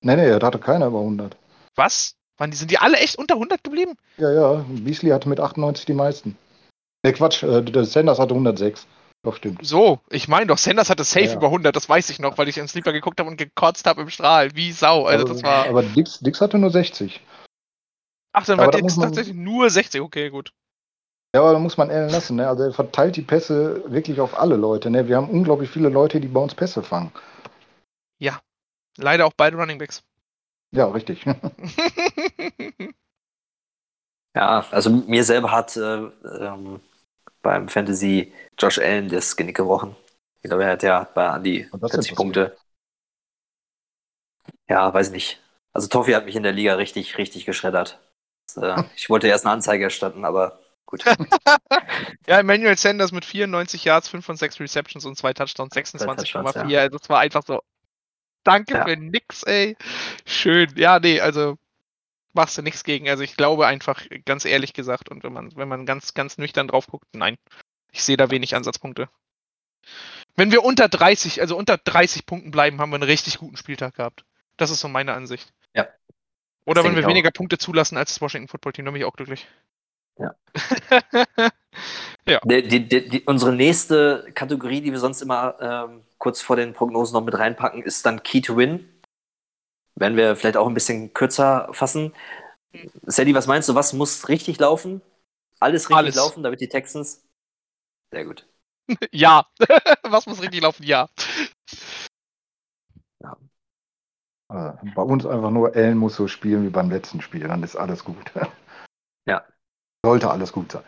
Nee, 0.00 0.16
nee, 0.16 0.38
da 0.38 0.46
hatte 0.46 0.58
keiner 0.58 0.86
über 0.86 1.00
100. 1.00 1.36
Was? 1.76 2.16
Waren 2.36 2.50
die, 2.50 2.56
sind 2.56 2.70
die 2.70 2.78
alle 2.78 2.98
echt 2.98 3.16
unter 3.16 3.34
100 3.34 3.62
geblieben? 3.62 3.94
Ja, 4.16 4.32
ja, 4.32 4.64
Beasley 4.68 5.10
hatte 5.10 5.28
mit 5.28 5.40
98 5.40 5.86
die 5.86 5.94
meisten. 5.94 6.36
Ne, 7.04 7.12
Quatsch, 7.12 7.42
äh, 7.42 7.62
der 7.62 7.84
Sanders 7.84 8.18
hatte 8.18 8.34
106. 8.34 8.86
Doch, 9.22 9.36
stimmt. 9.36 9.64
So, 9.64 10.00
ich 10.10 10.28
meine 10.28 10.46
doch, 10.46 10.58
Sanders 10.58 10.90
hatte 10.90 11.04
safe 11.04 11.26
Ja, 11.26 11.34
über 11.34 11.50
100, 11.50 11.74
das 11.74 11.88
weiß 11.88 12.10
ich 12.10 12.18
noch, 12.18 12.36
weil 12.36 12.48
ich 12.48 12.58
im 12.58 12.68
Sleeper 12.68 12.92
geguckt 12.92 13.20
habe 13.20 13.30
und 13.30 13.36
gekotzt 13.38 13.86
habe 13.86 14.02
im 14.02 14.10
Strahl. 14.10 14.54
Wie 14.54 14.72
Sau, 14.72 15.06
also 15.06 15.24
das 15.24 15.42
war. 15.42 15.66
Aber 15.66 15.82
Dix, 15.82 16.20
Dix 16.20 16.40
hatte 16.40 16.58
nur 16.58 16.70
60. 16.70 17.20
Ach, 18.32 18.44
dann 18.44 18.58
war 18.58 18.70
man- 18.70 18.88
tatsächlich 18.88 19.34
nur 19.34 19.70
60, 19.70 20.00
okay, 20.00 20.28
gut. 20.28 20.52
Ja, 21.34 21.40
aber 21.40 21.52
da 21.52 21.58
muss 21.58 21.76
man 21.76 21.90
Allen 21.90 22.10
lassen, 22.10 22.36
ne? 22.36 22.48
Also 22.48 22.62
er 22.62 22.72
verteilt 22.72 23.16
die 23.16 23.22
Pässe 23.22 23.82
wirklich 23.88 24.20
auf 24.20 24.38
alle 24.38 24.56
Leute, 24.56 24.88
ne? 24.88 25.08
Wir 25.08 25.16
haben 25.16 25.28
unglaublich 25.28 25.68
viele 25.68 25.88
Leute, 25.88 26.20
die 26.20 26.28
bei 26.28 26.40
uns 26.40 26.54
Pässe 26.54 26.82
fangen. 26.82 27.10
Leider 28.96 29.26
auch 29.26 29.32
beide 29.36 29.56
Running 29.56 29.78
Backs. 29.78 30.02
Ja, 30.72 30.86
richtig. 30.86 31.24
Ja, 34.36 34.66
also 34.72 34.90
mir 34.90 35.22
selber 35.22 35.52
hat 35.52 35.76
äh, 35.76 35.80
ähm, 36.40 36.80
beim 37.40 37.68
Fantasy 37.68 38.32
Josh 38.58 38.80
Allen 38.80 39.08
das 39.08 39.36
Genick 39.36 39.56
gebrochen. 39.56 39.94
Ich 40.42 40.48
glaube, 40.50 40.64
er 40.64 40.72
hat 40.72 40.82
ja 40.82 41.08
bei 41.14 41.28
an 41.28 41.44
die 41.44 41.68
Und 41.70 41.80
das 41.84 41.92
40 41.92 42.10
ist 42.10 42.16
Punkte. 42.16 42.56
Ja, 44.68 44.92
weiß 44.92 45.12
nicht. 45.12 45.40
Also 45.72 45.86
Toffi 45.86 46.12
hat 46.12 46.24
mich 46.24 46.34
in 46.34 46.42
der 46.42 46.50
Liga 46.50 46.74
richtig, 46.74 47.16
richtig 47.16 47.44
geschreddert. 47.44 48.00
Das, 48.48 48.56
äh, 48.56 48.82
ich 48.96 49.08
wollte 49.08 49.28
erst 49.28 49.46
eine 49.46 49.54
Anzeige 49.54 49.84
erstatten, 49.84 50.24
aber 50.24 50.58
gut. 51.02 51.04
Ja, 52.26 52.38
Emmanuel 52.40 52.76
Sanders 52.78 53.12
mit 53.12 53.24
94 53.24 53.84
Yards, 53.84 54.08
5 54.08 54.24
von 54.24 54.36
6 54.36 54.60
Receptions 54.60 55.04
und 55.04 55.16
2 55.16 55.34
Touchdowns, 55.34 55.74
26,4. 55.74 56.16
Touchdowns, 56.16 56.70
ja. 56.70 56.80
Also 56.80 56.98
das 56.98 57.08
war 57.08 57.20
einfach 57.20 57.44
so. 57.46 57.62
Danke 58.44 58.74
Ja. 58.74 58.84
für 58.84 58.96
nix, 58.96 59.42
ey. 59.44 59.76
Schön. 60.26 60.72
Ja, 60.76 60.98
nee, 61.00 61.20
also 61.20 61.56
machst 62.34 62.58
du 62.58 62.62
nichts 62.62 62.84
gegen. 62.84 63.08
Also 63.08 63.22
ich 63.22 63.36
glaube 63.36 63.66
einfach, 63.66 64.02
ganz 64.24 64.44
ehrlich 64.44 64.72
gesagt, 64.72 65.08
und 65.10 65.22
wenn 65.22 65.32
man, 65.32 65.54
wenn 65.56 65.68
man 65.68 65.86
ganz, 65.86 66.14
ganz 66.14 66.38
nüchtern 66.38 66.68
drauf 66.68 66.86
guckt, 66.86 67.06
nein. 67.14 67.36
Ich 67.92 68.02
sehe 68.02 68.16
da 68.16 68.30
wenig 68.30 68.54
Ansatzpunkte. 68.54 69.08
Wenn 70.36 70.50
wir 70.50 70.64
unter 70.64 70.88
30, 70.88 71.40
also 71.40 71.56
unter 71.56 71.78
30 71.78 72.26
Punkten 72.26 72.50
bleiben, 72.50 72.80
haben 72.80 72.90
wir 72.90 72.96
einen 72.96 73.04
richtig 73.04 73.38
guten 73.38 73.56
Spieltag 73.56 73.94
gehabt. 73.94 74.24
Das 74.56 74.70
ist 74.70 74.80
so 74.80 74.88
meine 74.88 75.14
Ansicht. 75.14 75.52
Ja. 75.74 75.86
Oder 76.64 76.82
wenn 76.82 76.96
wir 76.96 77.06
weniger 77.06 77.30
Punkte 77.30 77.58
zulassen 77.58 77.96
als 77.96 78.10
das 78.14 78.20
Washington 78.20 78.48
Football 78.48 78.72
Team, 78.72 78.84
dann 78.84 78.94
bin 78.94 79.02
ich 79.02 79.06
auch 79.06 79.16
glücklich. 79.16 79.46
Ja. 80.18 80.34
ja. 82.26 82.40
Die, 82.44 82.68
die, 82.68 82.88
die, 82.88 83.08
die, 83.08 83.22
unsere 83.24 83.52
nächste 83.52 84.30
Kategorie, 84.34 84.80
die 84.80 84.92
wir 84.92 84.98
sonst 84.98 85.22
immer 85.22 85.56
ähm, 85.60 86.04
kurz 86.18 86.40
vor 86.40 86.56
den 86.56 86.72
Prognosen 86.72 87.14
noch 87.14 87.24
mit 87.24 87.38
reinpacken, 87.38 87.82
ist 87.82 88.06
dann 88.06 88.22
Key 88.22 88.40
to 88.40 88.56
Win. 88.56 88.88
Werden 89.96 90.16
wir 90.16 90.36
vielleicht 90.36 90.56
auch 90.56 90.66
ein 90.66 90.74
bisschen 90.74 91.12
kürzer 91.14 91.68
fassen. 91.72 92.12
Sadie, 93.02 93.34
was 93.34 93.46
meinst 93.46 93.68
du, 93.68 93.74
was 93.74 93.92
muss 93.92 94.28
richtig 94.28 94.58
laufen? 94.58 95.00
Alles 95.60 95.84
richtig 95.84 95.96
Alles. 95.96 96.14
laufen, 96.16 96.42
damit 96.42 96.60
die 96.60 96.68
Texans. 96.68 97.24
Sehr 98.12 98.24
gut. 98.24 98.46
Ja. 99.12 99.46
Was 100.02 100.26
muss 100.26 100.42
richtig 100.42 100.60
laufen? 100.60 100.82
Ja. 100.82 101.08
Äh, 104.50 104.72
bei 104.94 105.02
uns 105.02 105.24
einfach 105.24 105.50
nur, 105.50 105.74
Allen 105.74 105.96
muss 105.96 106.16
so 106.16 106.28
spielen 106.28 106.66
wie 106.66 106.70
beim 106.70 106.90
letzten 106.90 107.22
Spiel, 107.22 107.48
dann 107.48 107.62
ist 107.62 107.76
alles 107.76 108.04
gut. 108.04 108.30
Ja. 109.26 109.42
Sollte 110.04 110.30
alles 110.30 110.52
gut 110.52 110.70
sein. 110.70 110.84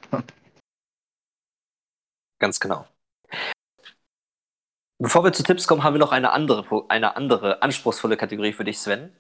Ganz 2.39 2.61
genau. 2.61 2.87
Bevor 4.99 5.25
wir 5.25 5.33
zu 5.33 5.43
Tipps 5.43 5.67
kommen, 5.67 5.85
haben 5.85 5.95
wir 5.95 6.01
noch 6.01 6.13
eine 6.13 6.33
andere, 6.33 6.85
eine 6.91 7.17
andere 7.17 7.63
anspruchsvolle 7.63 8.19
Kategorie 8.19 8.53
für 8.53 8.65
dich, 8.65 8.79
Sven. 8.79 9.17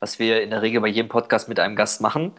Was 0.00 0.18
wir 0.18 0.42
in 0.42 0.50
der 0.50 0.60
Regel 0.60 0.82
bei 0.82 0.88
jedem 0.88 1.08
Podcast 1.08 1.48
mit 1.48 1.58
einem 1.60 1.76
Gast 1.76 2.02
machen. 2.02 2.32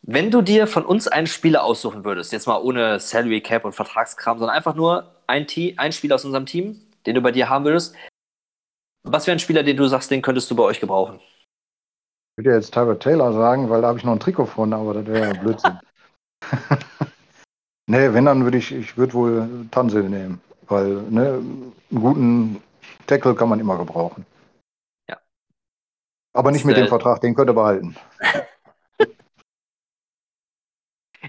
Wenn 0.00 0.30
du 0.30 0.40
dir 0.40 0.66
von 0.66 0.86
uns 0.86 1.08
einen 1.08 1.26
Spieler 1.26 1.62
aussuchen 1.62 2.06
würdest, 2.06 2.32
jetzt 2.32 2.46
mal 2.46 2.56
ohne 2.56 3.00
Salary 3.00 3.42
Cap 3.42 3.66
und 3.66 3.74
Vertragskram, 3.74 4.38
sondern 4.38 4.56
einfach 4.56 4.74
nur 4.74 5.14
ein, 5.26 5.46
Te 5.46 5.74
ein 5.76 5.92
Spieler 5.92 6.14
aus 6.14 6.24
unserem 6.24 6.46
Team, 6.46 6.80
den 7.04 7.16
du 7.16 7.20
bei 7.20 7.32
dir 7.32 7.50
haben 7.50 7.66
würdest, 7.66 7.94
was 9.02 9.26
wäre 9.26 9.36
ein 9.36 9.40
Spieler, 9.40 9.62
den 9.62 9.76
du 9.76 9.86
sagst, 9.86 10.10
den 10.10 10.22
könntest 10.22 10.50
du 10.50 10.56
bei 10.56 10.62
euch 10.62 10.80
gebrauchen? 10.80 11.20
Ich 12.38 12.44
würde 12.44 12.56
jetzt 12.56 12.72
Tyler 12.72 12.98
Taylor 12.98 13.34
sagen, 13.34 13.68
weil 13.68 13.82
da 13.82 13.88
habe 13.88 13.98
ich 13.98 14.04
noch 14.04 14.12
ein 14.12 14.20
Trikot 14.20 14.46
von, 14.46 14.72
aber 14.72 14.94
das 14.94 15.06
wäre 15.06 15.34
ja 15.34 15.38
Blödsinn. 15.38 15.78
nee, 17.86 18.12
wenn, 18.12 18.24
dann 18.24 18.44
würde 18.44 18.58
ich, 18.58 18.72
ich 18.72 18.96
würde 18.96 19.14
wohl 19.14 19.66
Tansel 19.70 20.08
nehmen, 20.08 20.40
weil 20.66 21.02
ne, 21.10 21.34
einen 21.34 21.74
guten 21.90 22.62
Tackle 23.06 23.34
kann 23.34 23.48
man 23.48 23.60
immer 23.60 23.78
gebrauchen. 23.78 24.26
Ja. 25.08 25.18
Aber 26.34 26.50
nicht 26.50 26.62
Das, 26.62 26.66
mit 26.66 26.76
äh, 26.76 26.82
dem 26.82 26.88
Vertrag, 26.88 27.20
den 27.20 27.34
könnt 27.34 27.50
ihr 27.50 27.54
behalten. 27.54 27.96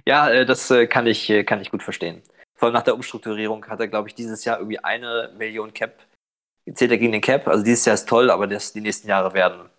Ja, 0.06 0.30
äh, 0.30 0.46
das 0.46 0.70
äh, 0.72 0.88
kann 0.88 1.08
ich, 1.08 1.30
äh, 1.30 1.44
kann 1.44 1.62
ich 1.62 1.72
gut 1.72 1.84
verstehen. 1.84 2.22
Vor 2.56 2.68
allem 2.68 2.74
nach 2.74 2.84
der 2.84 2.96
Umstrukturierung 2.96 3.66
hat 3.68 3.80
er, 3.80 3.88
glaube 3.88 4.10
ich, 4.10 4.16
dieses 4.16 4.44
Jahr 4.46 4.58
irgendwie 4.58 4.80
eine 4.80 5.34
Million 5.38 5.74
Cap. 5.74 6.06
Zählt 6.74 6.92
er 6.92 6.98
gegen 6.98 7.12
den 7.12 7.22
Cap? 7.22 7.48
Also 7.48 7.64
dieses 7.64 7.86
Jahr 7.86 7.94
ist 7.96 8.08
toll, 8.08 8.30
aber 8.30 8.48
das, 8.48 8.74
die 8.74 8.82
nächsten 8.82 9.08
Jahre 9.08 9.34
werden 9.34 9.70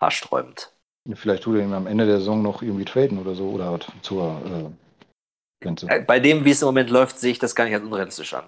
haarsträubend. 0.00 0.71
Vielleicht 1.14 1.42
tut 1.42 1.56
er 1.56 1.64
ihn 1.64 1.72
am 1.72 1.86
Ende 1.86 2.06
der 2.06 2.18
Saison 2.18 2.42
noch 2.42 2.62
irgendwie 2.62 2.84
traden 2.84 3.18
oder 3.18 3.34
so 3.34 3.50
oder 3.50 3.78
zur 4.02 4.40
äh, 4.46 5.64
Grenze. 5.64 5.88
Äh, 5.88 6.02
Bei 6.02 6.20
dem, 6.20 6.44
wie 6.44 6.50
es 6.50 6.62
im 6.62 6.66
Moment 6.66 6.90
läuft, 6.90 7.18
sehe 7.18 7.32
ich 7.32 7.38
das 7.38 7.54
gar 7.54 7.64
nicht 7.64 7.74
als 7.74 7.82
unrealistisch 7.82 8.34
an. 8.34 8.44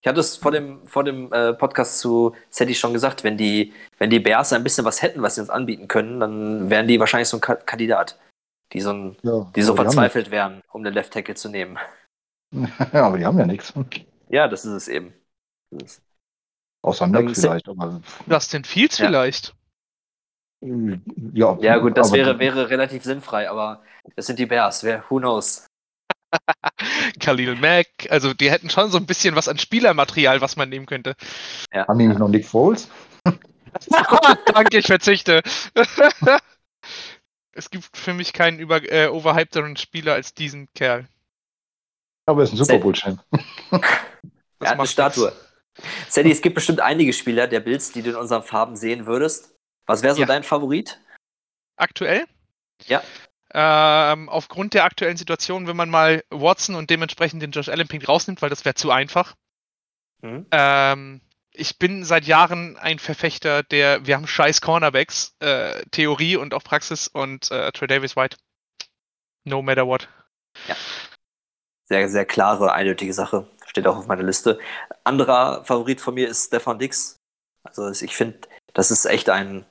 Ich 0.00 0.08
hatte 0.08 0.20
es 0.20 0.36
vor 0.36 0.52
dem, 0.52 0.86
vor 0.86 1.04
dem 1.04 1.32
äh, 1.32 1.52
Podcast 1.54 1.98
zu 1.98 2.34
Sadie 2.50 2.74
schon 2.74 2.92
gesagt, 2.92 3.24
wenn 3.24 3.36
die, 3.36 3.72
wenn 3.98 4.10
die 4.10 4.20
Bears 4.20 4.52
ein 4.52 4.62
bisschen 4.62 4.84
was 4.84 5.02
hätten, 5.02 5.22
was 5.22 5.34
sie 5.34 5.40
uns 5.42 5.50
anbieten 5.50 5.88
können, 5.88 6.20
dann 6.20 6.70
wären 6.70 6.86
die 6.86 7.00
wahrscheinlich 7.00 7.28
so 7.28 7.36
ein 7.36 7.40
Ka 7.40 7.56
Kandidat, 7.56 8.18
die 8.72 8.80
so, 8.80 8.92
ein, 8.92 9.16
Ja, 9.22 9.50
die 9.56 9.62
so 9.62 9.74
verzweifelt 9.74 10.30
wären, 10.30 10.62
um 10.72 10.84
den 10.84 10.94
Left 10.94 11.12
Tackle 11.12 11.34
zu 11.34 11.48
nehmen. 11.48 11.78
Ja, 12.94 13.04
aber 13.08 13.18
die 13.18 13.26
haben 13.26 13.38
ja 13.38 13.44
nichts. 13.44 13.74
Ja, 14.30 14.48
das 14.48 14.64
ist 14.64 14.72
es 14.72 14.88
eben. 14.88 15.12
Das 15.70 15.82
ist- 15.96 16.02
Außer 16.82 17.06
se- 17.08 17.34
vielleicht, 17.34 17.68
aber 17.68 18.00
Justin 18.26 18.64
Fields 18.64 18.96
Ja. 18.96 19.06
vielleicht. 19.06 19.54
Ja. 20.60 21.56
Ja, 21.60 21.78
gut, 21.78 21.96
das 21.96 22.12
wäre, 22.12 22.38
wäre 22.38 22.70
relativ 22.70 23.04
sinnfrei, 23.04 23.48
aber 23.48 23.82
das 24.16 24.26
sind 24.26 24.38
die 24.38 24.46
Bears. 24.46 24.82
Wer, 24.82 25.04
who 25.08 25.18
knows? 25.18 25.66
Khalil 27.20 27.56
Mack. 27.56 27.88
Also 28.10 28.34
die 28.34 28.50
hätten 28.50 28.70
schon 28.70 28.90
so 28.90 28.98
ein 28.98 29.06
bisschen 29.06 29.36
was 29.36 29.48
an 29.48 29.58
Spielermaterial, 29.58 30.40
was 30.40 30.56
man 30.56 30.68
nehmen 30.68 30.86
könnte. 30.86 31.14
Haben 31.72 31.98
die 31.98 32.08
nicht 32.08 32.18
noch 32.18 32.28
Nick 32.28 32.46
Foles? 32.46 32.88
Danke, 34.52 34.78
ich 34.78 34.86
verzichte. 34.86 35.42
es 37.52 37.70
gibt 37.70 37.96
für 37.96 38.14
mich 38.14 38.32
keinen 38.32 38.58
über, 38.58 38.82
äh, 38.90 39.08
overhypteren 39.08 39.76
Spieler 39.76 40.14
als 40.14 40.34
diesen 40.34 40.68
Kerl. 40.74 41.06
Aber 42.26 42.42
er 42.42 42.44
ist 42.44 42.52
ein 42.52 42.56
Super 42.56 42.78
Bowl-Champ. 42.78 43.22
Er 44.60 44.70
hat 44.70 44.78
eine 44.78 44.86
Statue. 44.86 45.32
Sadie, 46.08 46.32
es 46.32 46.42
gibt 46.42 46.56
bestimmt 46.56 46.80
einige 46.80 47.12
Spieler 47.12 47.46
der 47.46 47.60
Bills, 47.60 47.92
die 47.92 48.02
du 48.02 48.10
in 48.10 48.16
unseren 48.16 48.42
Farben 48.42 48.76
sehen 48.76 49.06
würdest. 49.06 49.54
Was 49.88 50.02
wäre 50.02 50.14
so 50.14 50.20
Ja. 50.20 50.26
dein 50.26 50.44
Favorit? 50.44 51.00
Aktuell? 51.76 52.26
Ja. 52.86 53.02
Ähm, 53.52 54.28
aufgrund 54.28 54.74
der 54.74 54.84
aktuellen 54.84 55.16
Situation, 55.16 55.66
wenn 55.66 55.76
man 55.76 55.88
mal 55.90 56.22
Watson 56.30 56.74
und 56.74 56.90
dementsprechend 56.90 57.42
den 57.42 57.50
Josh 57.50 57.68
Allen 57.68 57.88
Pick 57.88 58.06
rausnimmt, 58.06 58.42
weil 58.42 58.50
das 58.50 58.64
wäre 58.64 58.74
zu 58.74 58.90
einfach. 58.90 59.34
Hm? 60.22 60.46
Ähm, 60.50 61.20
ich 61.52 61.78
bin 61.78 62.04
seit 62.04 62.24
Jahren 62.24 62.76
ein 62.76 62.98
Verfechter 62.98 63.62
der, 63.62 64.06
wir 64.06 64.16
haben 64.16 64.26
scheiß 64.26 64.60
Cornerbacks, 64.60 65.34
äh, 65.40 65.82
Theorie 65.90 66.36
und 66.36 66.52
auch 66.52 66.62
Praxis 66.62 67.08
und 67.08 67.50
äh, 67.50 67.72
Trey 67.72 67.88
Davis 67.88 68.16
White. 68.16 68.36
No 69.44 69.62
matter 69.62 69.86
what. 69.86 70.08
Sehr, 71.88 72.08
sehr 72.10 72.26
klare, 72.26 72.72
eindeutige 72.72 73.14
Sache. 73.14 73.48
steht 73.66 73.86
auch 73.86 73.96
auf 73.96 74.06
meiner 74.06 74.22
Liste. 74.24 74.58
Anderer 75.04 75.64
Favorit 75.64 76.00
von 76.02 76.14
mir 76.14 76.28
ist 76.28 76.48
Stefan 76.48 76.78
Dix. 76.78 77.16
Also 77.64 77.88
ich 77.90 78.14
finde, 78.14 78.40
das 78.74 78.90
ist 78.90 79.06
echt 79.06 79.30
ein 79.30 79.64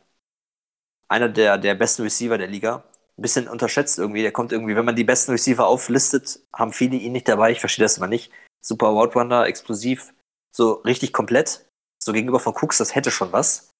einer 1.07 1.29
der, 1.29 1.57
der 1.57 1.75
besten 1.75 2.03
Receiver 2.03 2.37
der 2.37 2.47
Liga. 2.47 2.83
Ein 3.17 3.21
bisschen 3.21 3.47
unterschätzt 3.47 3.97
irgendwie. 3.97 4.21
Der 4.21 4.31
kommt 4.31 4.51
irgendwie, 4.51 4.75
wenn 4.75 4.85
man 4.85 4.95
die 4.95 5.03
besten 5.03 5.31
Receiver 5.31 5.65
auflistet, 5.65 6.39
haben 6.53 6.73
viele 6.73 6.97
ihn 6.97 7.13
nicht 7.13 7.27
dabei. 7.27 7.51
Ich 7.51 7.59
verstehe 7.59 7.85
das 7.85 7.97
immer 7.97 8.07
nicht. 8.07 8.31
Super 8.61 8.87
Roadrunner, 8.87 9.45
explosiv, 9.45 10.13
so 10.51 10.73
richtig 10.73 11.13
komplett. 11.13 11.65
So 11.99 12.13
gegenüber 12.13 12.39
von 12.39 12.53
Cooks, 12.53 12.77
das 12.77 12.95
hätte 12.95 13.11
schon 13.11 13.31
was. 13.31 13.71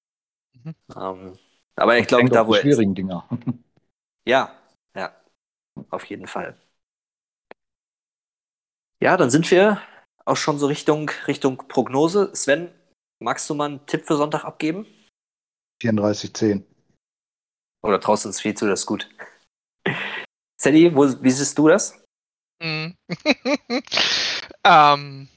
Mhm. 0.54 0.76
Ähm, 0.96 1.38
aber 1.76 1.98
ich 1.98 2.08
glaube, 2.08 2.30
da 2.30 2.48
wo 2.48 2.56
er 2.56 2.62
schwierigen 2.62 2.92
ist, 2.92 2.98
Dinger. 2.98 3.28
Ja, 4.28 4.52
ja, 4.94 5.16
auf 5.90 6.04
jeden 6.04 6.28
Fall. 6.28 6.58
Ja, 9.00 9.16
dann 9.16 9.30
sind 9.30 9.50
wir 9.52 9.82
auch 10.26 10.36
schon 10.36 10.58
so 10.58 10.68
Richtung, 10.68 11.10
Richtung 11.28 11.58
Prognose. 11.70 12.36
Sven, 12.36 12.70
magst 13.20 13.50
du 13.50 13.54
mal 13.54 13.70
einen 13.70 13.86
Tipp 13.86 14.06
für 14.06 14.18
Sonntag 14.18 14.44
abgeben? 14.44 14.86
34-10. 15.82 16.64
Oder 17.84 18.00
traust 18.00 18.26
du 18.26 18.30
uns 18.30 18.42
viel 18.42 18.56
zu, 18.56 18.68
das 18.68 18.82
ist 18.82 18.86
gut. 18.86 19.10
Sadie, 20.60 20.96
wo, 20.96 21.06
wie 21.24 21.32
siehst 21.32 21.58
du 21.58 21.68
das? 21.68 22.04
Mm. 22.62 22.92
ähm, 24.64 25.28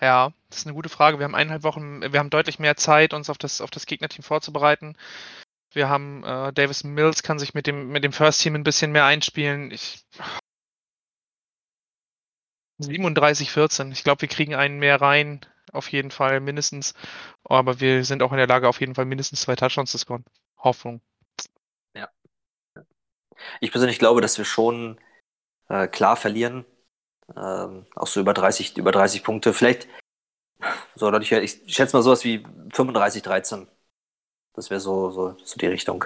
ja, 0.00 0.32
das 0.48 0.60
ist 0.60 0.66
eine 0.66 0.74
gute 0.74 0.88
Frage. 0.88 1.18
Wir 1.18 1.24
haben 1.24 1.34
eineinhalb 1.34 1.64
Wochen, 1.64 2.00
wir 2.00 2.18
haben 2.18 2.30
deutlich 2.30 2.58
mehr 2.58 2.76
Zeit, 2.76 3.12
uns 3.12 3.30
auf 3.30 3.38
das, 3.38 3.60
auf 3.60 3.70
das 3.70 3.86
Gegnerteam 3.86 4.22
vorzubereiten. 4.22 4.96
Wir 5.72 5.88
haben 5.88 6.24
äh, 6.24 6.52
Davis 6.52 6.84
Mills 6.84 7.22
kann 7.22 7.38
sich 7.38 7.54
mit 7.54 7.66
dem, 7.66 7.88
mit 7.88 8.04
dem 8.04 8.12
First 8.12 8.40
Team 8.40 8.54
ein 8.54 8.64
bisschen 8.64 8.92
mehr 8.92 9.04
einspielen. 9.04 9.70
Ich, 9.70 10.04
37-14. 12.80 13.92
Ich 13.92 14.04
glaube, 14.04 14.22
wir 14.22 14.28
kriegen 14.28 14.54
einen 14.54 14.78
mehr 14.78 15.00
rein. 15.00 15.44
Auf 15.72 15.90
jeden 15.90 16.10
Fall 16.10 16.40
mindestens. 16.40 16.94
Aber 17.44 17.80
wir 17.80 18.04
sind 18.04 18.22
auch 18.22 18.32
in 18.32 18.38
der 18.38 18.46
Lage, 18.46 18.68
auf 18.68 18.80
jeden 18.80 18.94
Fall 18.94 19.04
mindestens 19.04 19.42
zwei 19.42 19.56
Touchdowns 19.56 19.90
zu 19.90 19.98
scoren. 19.98 20.24
Hoffnung. 20.58 21.00
Ja. 21.94 22.08
Ich 23.60 23.70
persönlich 23.70 23.98
glaube, 23.98 24.20
dass 24.20 24.38
wir 24.38 24.44
schon 24.44 24.98
äh, 25.68 25.86
klar 25.86 26.16
verlieren. 26.16 26.64
Ähm, 27.36 27.86
auch 27.94 28.06
so 28.06 28.20
über 28.20 28.34
30, 28.34 28.76
über 28.78 28.92
30 28.92 29.22
Punkte. 29.22 29.52
Vielleicht, 29.52 29.88
so, 30.94 31.12
ich, 31.12 31.32
ich 31.32 31.74
schätze 31.74 31.96
mal 31.96 32.02
sowas 32.02 32.24
wie 32.24 32.44
35, 32.72 33.22
13. 33.22 33.68
Das 34.54 34.70
wäre 34.70 34.80
so, 34.80 35.10
so, 35.10 35.36
so 35.44 35.56
die 35.56 35.66
Richtung. 35.66 36.04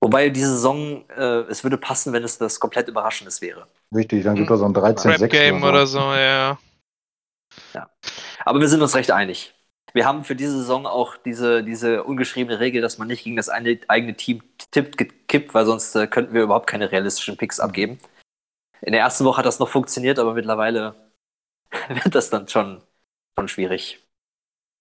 Wobei 0.00 0.30
diese 0.30 0.50
Saison, 0.50 1.08
äh, 1.10 1.42
es 1.48 1.62
würde 1.62 1.78
passen, 1.78 2.12
wenn 2.12 2.24
es 2.24 2.36
das 2.36 2.58
komplett 2.58 2.88
Überraschendes 2.88 3.40
wäre. 3.40 3.66
Richtig, 3.94 4.24
dann 4.24 4.34
gibt 4.34 4.50
es 4.50 4.58
so 4.58 4.64
ein 4.64 4.74
13-6 4.74 5.28
Game 5.28 5.62
oder 5.62 5.86
so. 5.86 5.98
oder 5.98 6.10
so, 6.10 6.14
ja. 6.14 6.58
Ja. 7.74 7.90
Aber 8.44 8.60
wir 8.60 8.68
sind 8.68 8.82
uns 8.82 8.94
recht 8.94 9.10
einig. 9.10 9.54
Wir 9.94 10.06
haben 10.06 10.24
für 10.24 10.34
diese 10.36 10.56
Saison 10.56 10.86
auch 10.86 11.16
diese, 11.16 11.62
diese 11.62 12.04
ungeschriebene 12.04 12.60
Regel, 12.60 12.80
dass 12.80 12.98
man 12.98 13.08
nicht 13.08 13.24
gegen 13.24 13.36
das 13.36 13.48
eine, 13.48 13.78
eigene 13.88 14.14
Team 14.14 14.42
tippt, 14.70 14.96
gekippt, 14.96 15.54
weil 15.54 15.66
sonst 15.66 15.94
äh, 15.94 16.06
könnten 16.06 16.32
wir 16.32 16.42
überhaupt 16.42 16.66
keine 16.66 16.90
realistischen 16.90 17.36
Picks 17.36 17.60
abgeben. 17.60 17.98
In 18.80 18.92
der 18.92 19.02
ersten 19.02 19.24
Woche 19.24 19.38
hat 19.38 19.46
das 19.46 19.58
noch 19.58 19.68
funktioniert, 19.68 20.18
aber 20.18 20.34
mittlerweile 20.34 20.94
wird 21.88 22.14
das 22.14 22.30
dann 22.30 22.48
schon, 22.48 22.82
schon 23.38 23.48
schwierig. 23.48 24.00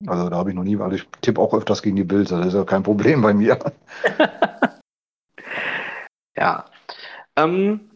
Also 0.07 0.29
da 0.29 0.38
habe 0.38 0.49
ich 0.49 0.55
noch 0.55 0.63
nie, 0.63 0.79
weil 0.79 0.93
ich 0.93 1.07
tippe 1.21 1.39
auch 1.39 1.53
öfters 1.53 1.81
gegen 1.81 1.95
die 1.95 2.03
Bills, 2.03 2.29
das 2.29 2.47
ist 2.47 2.53
ja 2.53 2.63
kein 2.63 2.81
Problem 2.81 3.21
bei 3.21 3.34
mir. 3.34 3.60
Ja. 6.41 6.65
Ähm, 7.36 7.90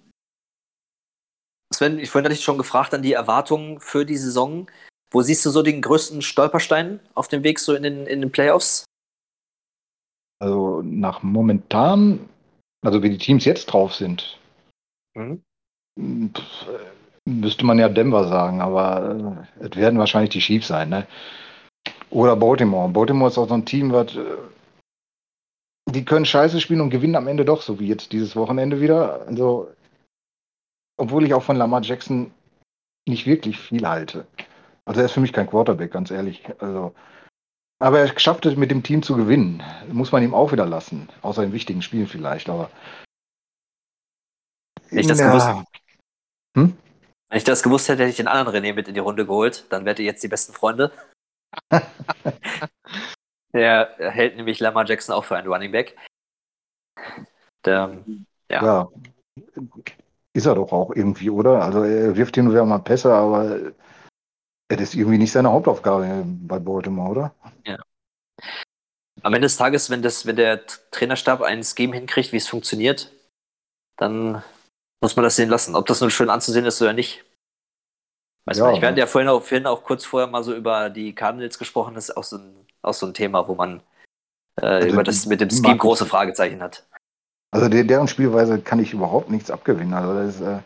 Sven, 1.76 2.00
ich 2.00 2.10
vorhin 2.10 2.26
hatte 2.26 2.36
ich 2.36 2.44
schon 2.44 2.58
gefragt 2.58 2.94
an 2.94 3.02
die 3.02 3.14
Erwartungen 3.14 3.80
für 3.80 4.06
die 4.06 4.18
Saison. 4.18 4.68
Wo 5.12 5.22
siehst 5.22 5.46
du 5.46 5.50
so 5.50 5.62
den 5.62 5.82
größten 5.82 6.22
Stolperstein 6.22 7.00
auf 7.14 7.28
dem 7.28 7.44
Weg 7.44 7.60
so 7.60 7.74
in 7.74 7.84
den, 7.84 8.06
in 8.06 8.22
den 8.22 8.32
Playoffs? 8.32 8.86
Also 10.40 10.82
nach 10.84 11.24
momentan, 11.24 12.28
also 12.86 13.02
wie 13.02 13.10
die 13.10 13.18
Teams 13.18 13.46
jetzt 13.46 13.66
drauf 13.68 13.94
sind, 13.94 14.40
mhm. 15.16 15.42
pf, 16.34 16.68
müsste 17.26 17.66
man 17.66 17.80
ja 17.80 17.90
Denver 17.90 18.28
sagen, 18.28 18.62
aber 18.62 19.48
äh, 19.60 19.66
es 19.66 19.76
werden 19.76 20.00
wahrscheinlich 20.00 20.32
die 20.32 20.40
Chiefs 20.40 20.68
sein, 20.68 20.90
ne? 20.90 21.08
Oder 22.10 22.36
Baltimore. 22.36 22.90
Baltimore 22.90 23.30
ist 23.30 23.38
auch 23.38 23.48
so 23.48 23.54
ein 23.54 23.66
Team, 23.66 23.92
was 23.92 24.16
äh, 24.16 24.38
die 25.90 26.06
können 26.06 26.26
scheiße 26.26 26.60
spielen 26.60 26.82
und 26.82 26.90
gewinnen 26.90 27.16
am 27.16 27.28
Ende 27.28 27.46
doch, 27.46 27.62
so 27.62 27.80
wie 27.80 27.88
jetzt 27.88 28.12
dieses 28.12 28.36
Wochenende 28.36 28.82
wieder. 28.82 29.26
Also, 29.28 29.70
obwohl 30.98 31.26
ich 31.26 31.34
auch 31.34 31.44
von 31.44 31.56
Lamar 31.56 31.82
Jackson 31.82 32.32
nicht 33.08 33.26
wirklich 33.26 33.60
viel 33.60 33.88
halte. 33.88 34.28
Also 34.86 35.02
er 35.02 35.06
ist 35.06 35.14
für 35.14 35.20
mich 35.20 35.34
kein 35.34 35.50
Quarterback, 35.50 35.92
ganz 35.92 36.12
ehrlich. 36.12 36.44
Also, 36.60 36.94
aber 37.80 38.00
er 38.00 38.20
schafft 38.20 38.46
es 38.46 38.56
mit 38.56 38.72
dem 38.72 38.84
Team 38.84 39.04
zu 39.04 39.16
gewinnen. 39.16 39.64
Muss 39.92 40.12
man 40.12 40.24
ihm 40.24 40.34
auch 40.34 40.52
wieder 40.52 40.66
lassen. 40.66 41.10
Außer 41.22 41.44
in 41.44 41.54
wichtigen 41.54 41.82
Spielen 41.82 42.08
vielleicht, 42.08 42.50
aber. 42.50 42.70
Wenn 44.90 45.00
ich 45.00 45.08
das, 45.08 45.20
ja. 45.20 45.28
gewusst, 45.28 45.50
hm? 46.56 46.78
Wenn 47.30 47.38
ich 47.38 47.44
das 47.44 47.64
gewusst 47.64 47.90
hätte, 47.90 48.04
hätte 48.04 48.12
ich 48.12 48.18
den 48.18 48.28
anderen 48.28 48.56
René 48.56 48.74
mit 48.74 48.88
in 48.88 48.94
die 48.94 49.00
Runde 49.00 49.26
geholt. 49.26 49.66
Dann 49.70 49.86
wärt 49.86 50.00
ihr 50.00 50.06
jetzt 50.06 50.24
die 50.24 50.28
besten 50.28 50.54
Freunde. 50.54 50.92
Der 53.54 53.96
hält 53.98 54.36
nämlich 54.36 54.60
Lamar 54.60 54.86
Jackson 54.86 55.16
auch 55.16 55.24
für 55.24 55.38
einen 55.38 55.48
Running 55.48 55.72
Back. 55.72 55.98
Der, 57.66 58.04
ja. 58.50 58.64
ja. 58.64 58.90
Ist 60.36 60.46
er 60.46 60.56
doch 60.56 60.72
auch 60.72 60.92
irgendwie, 60.96 61.30
oder? 61.30 61.62
Also 61.64 61.84
er 61.84 62.16
wirft 62.16 62.36
hin 62.36 62.48
und 62.48 62.54
wieder 62.54 62.66
mal 62.66 62.80
Pässe, 62.80 63.14
aber 63.14 63.72
das 64.68 64.82
ist 64.82 64.96
irgendwie 64.96 65.18
nicht 65.18 65.32
seine 65.32 65.52
Hauptaufgabe 65.52 66.26
bei 66.26 66.60
Baltimore, 66.60 67.10
oder? 67.10 67.36
Ja. 67.66 67.78
Am 69.22 69.34
Ende 69.34 69.46
des 69.46 69.58
Tages, 69.58 69.90
wenn, 69.90 70.02
das, 70.02 70.26
wenn 70.26 70.36
der 70.36 70.66
Trainerstab 70.92 71.42
ein 71.42 71.64
Scheme 71.64 71.96
hinkriegt, 71.96 72.34
wie 72.34 72.38
es 72.38 72.48
funktioniert, 72.48 73.12
dann 73.98 74.44
muss 75.02 75.16
man 75.16 75.24
das 75.24 75.38
sehen 75.38 75.50
lassen. 75.50 75.76
Ob 75.76 75.86
das 75.86 76.02
nun 76.02 76.12
schön 76.12 76.30
anzusehen 76.30 76.66
ist 76.66 76.82
oder 76.82 76.94
nicht. 76.94 77.24
Weiß 78.46 78.58
ja, 78.58 78.66
man 78.66 78.74
nicht. 78.74 78.82
Wir 78.82 78.90
hatten 78.90 78.98
ja 78.98 79.08
vorhin 79.08 79.30
auch, 79.30 79.42
vorhin 79.42 79.68
auch 79.68 79.84
kurz 79.84 80.04
vorher 80.04 80.28
mal 80.28 80.44
so 80.44 80.54
über 80.54 80.90
die 80.90 81.16
Cardinals 81.16 81.58
gesprochen. 81.58 81.96
Das 81.96 82.10
ist 82.10 82.18
auch 82.18 82.24
so 82.24 82.38
ein 82.38 82.66
auch 82.86 82.94
so 82.94 83.06
ein 83.06 83.14
Thema, 83.14 83.48
wo 83.48 83.56
man 83.56 83.82
äh, 84.62 84.66
also 84.66 84.88
über 84.88 85.04
das 85.04 85.26
mit 85.26 85.42
dem 85.42 85.50
Scheme 85.50 85.78
große 85.78 86.06
Fragezeichen 86.06 86.62
hat. 86.62 86.86
Also 87.52 87.70
der, 87.70 87.84
deren 87.84 88.08
Spielweise 88.08 88.60
kann 88.60 88.80
ich 88.80 88.94
überhaupt 88.94 89.30
nichts 89.30 89.52
abgewinnen. 89.52 89.94
Also 89.94 90.14
das 90.14 90.36
ist, 90.36 90.42
äh, 90.42 90.60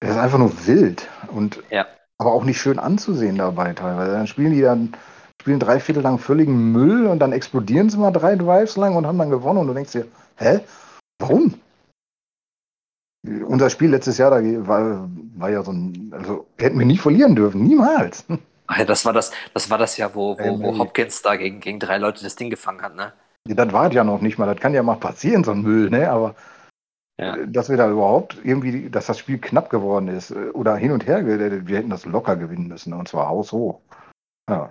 das 0.00 0.10
ist 0.10 0.16
einfach 0.18 0.38
nur 0.38 0.66
wild 0.66 1.08
und 1.28 1.62
ja. 1.70 1.86
aber 2.18 2.32
auch 2.32 2.44
nicht 2.44 2.60
schön 2.60 2.78
anzusehen 2.78 3.36
dabei 3.36 3.72
teilweise. 3.72 4.12
Dann 4.12 4.26
spielen 4.26 4.52
die 4.52 4.60
dann 4.60 4.94
spielen 5.40 5.60
drei 5.60 5.78
Viertel 5.78 6.02
lang 6.02 6.18
völligen 6.18 6.72
Müll 6.72 7.06
und 7.06 7.20
dann 7.20 7.32
explodieren 7.32 7.88
sie 7.88 7.98
mal 7.98 8.10
drei 8.10 8.36
Drives 8.36 8.76
lang 8.76 8.96
und 8.96 9.06
haben 9.06 9.18
dann 9.18 9.30
gewonnen 9.30 9.60
und 9.60 9.68
du 9.68 9.74
denkst 9.74 9.92
dir, 9.92 10.06
hä? 10.36 10.60
Warum? 11.18 11.54
Unser 13.46 13.70
Spiel 13.70 13.90
letztes 13.90 14.18
Jahr 14.18 14.30
da 14.30 14.36
war, 14.66 15.08
war 15.36 15.50
ja 15.50 15.62
so 15.62 15.72
ein, 15.72 16.12
also 16.12 16.46
hätten 16.58 16.78
wir 16.78 16.86
nie 16.86 16.98
verlieren 16.98 17.34
dürfen, 17.34 17.62
niemals. 17.62 18.24
Ach 18.66 18.78
ja, 18.78 18.84
das 18.84 19.04
war 19.04 19.12
das, 19.12 19.30
das 19.54 19.70
war 19.70 19.78
das 19.78 19.96
ja, 19.96 20.14
wo, 20.14 20.36
wo, 20.38 20.60
wo 20.60 20.78
Hopkins 20.78 21.22
da 21.22 21.36
gegen, 21.36 21.60
gegen 21.60 21.78
drei 21.78 21.98
Leute 21.98 22.24
das 22.24 22.34
Ding 22.34 22.50
gefangen 22.50 22.82
hat, 22.82 22.96
ne? 22.96 23.12
Das 23.54 23.72
war 23.72 23.92
ja 23.92 24.04
noch 24.04 24.20
nicht 24.20 24.38
mal, 24.38 24.46
das 24.46 24.60
kann 24.60 24.74
ja 24.74 24.82
mal 24.82 24.96
passieren, 24.96 25.44
so 25.44 25.52
ein 25.52 25.62
Müll, 25.62 25.90
ne? 25.90 26.10
Aber 26.10 26.34
ja. 27.18 27.36
Äh, 27.36 27.48
dass 27.48 27.68
wir 27.68 27.76
da 27.76 27.90
überhaupt 27.90 28.36
irgendwie, 28.44 28.90
dass 28.90 29.06
das 29.06 29.18
Spiel 29.18 29.38
knapp 29.38 29.70
geworden 29.70 30.08
ist 30.08 30.30
äh, 30.30 30.50
oder 30.52 30.76
hin 30.76 30.92
und 30.92 31.06
her, 31.06 31.24
wir 31.26 31.76
hätten 31.76 31.90
das 31.90 32.04
locker 32.04 32.36
gewinnen 32.36 32.68
müssen 32.68 32.92
und 32.92 33.08
zwar 33.08 33.28
haushoch. 33.28 33.80
Ja. 34.50 34.70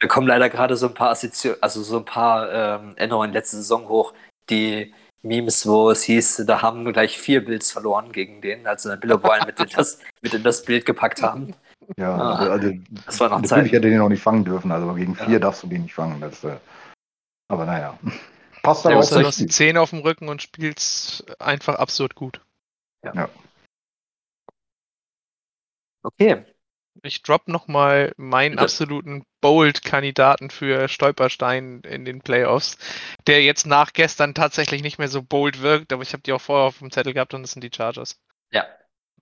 Da 0.00 0.08
kommen 0.08 0.26
leider 0.26 0.48
gerade 0.48 0.76
so 0.76 0.88
ein 0.88 0.94
paar 0.94 1.10
also 1.10 1.82
so 1.82 1.98
ein 1.98 2.04
paar 2.04 2.50
ähm, 2.52 2.94
Änderungen 2.96 3.32
letzte 3.32 3.58
Saison 3.58 3.88
hoch, 3.88 4.14
die 4.50 4.92
Memes, 5.22 5.66
wo 5.66 5.90
es 5.90 6.02
hieß, 6.02 6.44
da 6.46 6.62
haben 6.62 6.82
nur 6.82 6.92
gleich 6.92 7.16
vier 7.16 7.44
Bills 7.44 7.70
verloren 7.70 8.10
gegen 8.10 8.40
den, 8.40 8.66
als 8.66 8.82
sie 8.82 8.96
Bill 8.96 9.12
O'Brien 9.12 9.46
mit, 9.46 9.60
in 9.60 9.68
das, 9.76 10.00
mit 10.22 10.34
in 10.34 10.42
das 10.42 10.64
Bild 10.64 10.84
gepackt 10.84 11.22
haben. 11.22 11.54
Ja, 11.96 12.14
ah, 12.16 12.34
also, 12.34 12.52
also 12.52 12.72
das 13.06 13.20
war 13.20 13.28
noch 13.28 13.42
natürlich 13.42 13.64
Zeit. 13.64 13.72
hätte 13.72 13.90
den 13.90 13.98
noch 13.98 14.08
nicht 14.08 14.22
fangen 14.22 14.44
dürfen, 14.44 14.72
also 14.72 14.92
gegen 14.94 15.14
vier 15.14 15.34
ja. 15.34 15.38
darfst 15.38 15.62
du 15.62 15.68
den 15.68 15.82
nicht 15.82 15.94
fangen. 15.94 16.20
Das, 16.20 16.42
äh, 16.42 16.56
aber 17.52 17.66
naja. 17.66 17.98
Passt 18.62 18.86
aber 18.86 18.98
auch. 18.98 19.08
Du 19.08 19.26
hast 19.26 19.38
die 19.38 19.46
Zähne 19.46 19.80
auf 19.80 19.90
dem 19.90 20.00
Rücken 20.00 20.28
und 20.28 20.40
spielst 20.40 21.24
einfach 21.40 21.74
absurd 21.76 22.14
gut. 22.14 22.40
Ja. 23.04 23.12
ja. 23.14 23.28
Okay. 26.02 26.44
Ich 27.02 27.22
drop 27.22 27.48
nochmal 27.48 28.12
meinen 28.16 28.52
Bitte. 28.52 28.62
absoluten 28.62 29.24
Bold-Kandidaten 29.40 30.50
für 30.50 30.88
Stolperstein 30.88 31.80
in 31.80 32.04
den 32.04 32.20
Playoffs, 32.20 32.76
der 33.26 33.42
jetzt 33.42 33.66
nach 33.66 33.92
gestern 33.92 34.34
tatsächlich 34.34 34.82
nicht 34.82 34.98
mehr 34.98 35.08
so 35.08 35.22
bold 35.22 35.62
wirkt, 35.62 35.92
aber 35.92 36.02
ich 36.02 36.12
habe 36.12 36.22
die 36.22 36.32
auch 36.32 36.40
vorher 36.40 36.66
auf 36.66 36.78
dem 36.78 36.90
Zettel 36.90 37.14
gehabt 37.14 37.34
und 37.34 37.42
das 37.42 37.52
sind 37.52 37.64
die 37.64 37.70
Chargers. 37.74 38.20
Ja, 38.50 38.66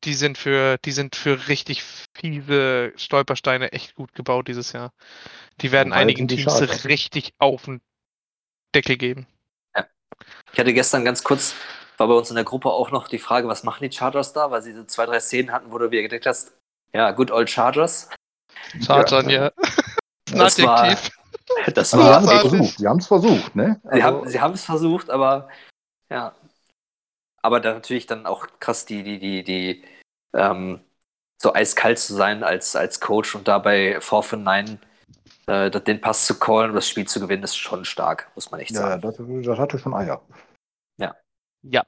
die 0.04 0.14
sind 0.14 0.38
für, 0.38 0.78
die 0.78 0.92
sind 0.92 1.16
für 1.16 1.48
richtig 1.48 1.82
fiese 2.14 2.92
Stolpersteine 2.96 3.72
echt 3.72 3.94
gut 3.94 4.14
gebaut 4.14 4.48
dieses 4.48 4.72
Jahr. 4.72 4.92
Die 5.60 5.72
werden 5.72 5.90
Wobei 5.90 6.00
einigen 6.00 6.28
Teams 6.28 6.84
richtig 6.84 7.34
auf 7.38 7.64
den 7.64 7.80
Deckel 8.74 8.96
geben. 8.96 9.26
Ja. 9.76 9.86
Ich 10.52 10.58
hatte 10.58 10.72
gestern 10.72 11.04
ganz 11.04 11.22
kurz 11.22 11.54
war 12.00 12.08
bei 12.08 12.14
uns 12.14 12.30
in 12.30 12.36
der 12.36 12.44
Gruppe 12.44 12.70
auch 12.70 12.90
noch 12.90 13.08
die 13.08 13.18
Frage, 13.18 13.46
was 13.46 13.62
machen 13.62 13.84
die 13.88 13.94
Chargers 13.94 14.32
da? 14.32 14.50
Weil 14.50 14.62
sie 14.62 14.72
so 14.72 14.84
zwei, 14.84 15.04
drei 15.04 15.20
Szenen 15.20 15.52
hatten, 15.52 15.70
wo 15.70 15.78
du 15.78 15.90
wieder 15.90 16.02
gedacht 16.02 16.26
hast, 16.26 16.54
ja, 16.94 17.10
good 17.12 17.30
old 17.30 17.48
Chargers. 17.48 18.08
Chargern, 18.84 19.28
ja. 19.30 19.52
Das 20.32 20.58
Ein 20.58 20.66
war-. 20.66 20.96
Das 21.74 21.96
war 21.96 22.22
sie 22.22 22.28
haben 22.28 22.38
es 22.38 22.40
versucht. 22.40 22.78
Sie 22.78 22.86
haben 22.86 22.98
es 22.98 23.06
versucht, 23.08 23.56
ne? 23.56 23.80
Sie 23.82 23.90
Also, 23.90 24.04
haben 24.04 24.28
sie 24.28 24.40
haben 24.40 24.54
es 24.54 24.64
versucht, 24.64 25.10
aber 25.10 25.48
ja. 26.08 26.32
Aber 27.42 27.58
dann 27.58 27.74
natürlich 27.74 28.06
dann 28.06 28.24
auch 28.24 28.46
krass 28.60 28.86
die, 28.86 29.02
die, 29.02 29.18
die, 29.18 29.42
die, 29.42 29.84
ähm, 30.32 30.80
so 31.42 31.52
eiskalt 31.52 31.98
zu 31.98 32.14
sein 32.14 32.44
als, 32.44 32.76
als 32.76 33.00
Coach 33.00 33.34
und 33.34 33.48
dabei 33.48 34.00
4 34.00 34.22
von 34.22 34.42
9 34.44 34.78
äh, 35.50 35.70
den 35.70 36.00
Pass 36.00 36.26
zu 36.26 36.38
callen 36.38 36.70
und 36.70 36.76
das 36.76 36.88
Spiel 36.88 37.06
zu 37.06 37.20
gewinnen, 37.20 37.42
ist 37.42 37.56
schon 37.56 37.84
stark, 37.84 38.30
muss 38.34 38.50
man 38.50 38.60
echt 38.60 38.70
ja, 38.72 38.80
sagen. 38.80 39.02
das, 39.02 39.16
das 39.16 39.58
hatte 39.58 39.78
schon 39.78 39.94
Eier. 39.94 40.22
Ja, 41.62 41.84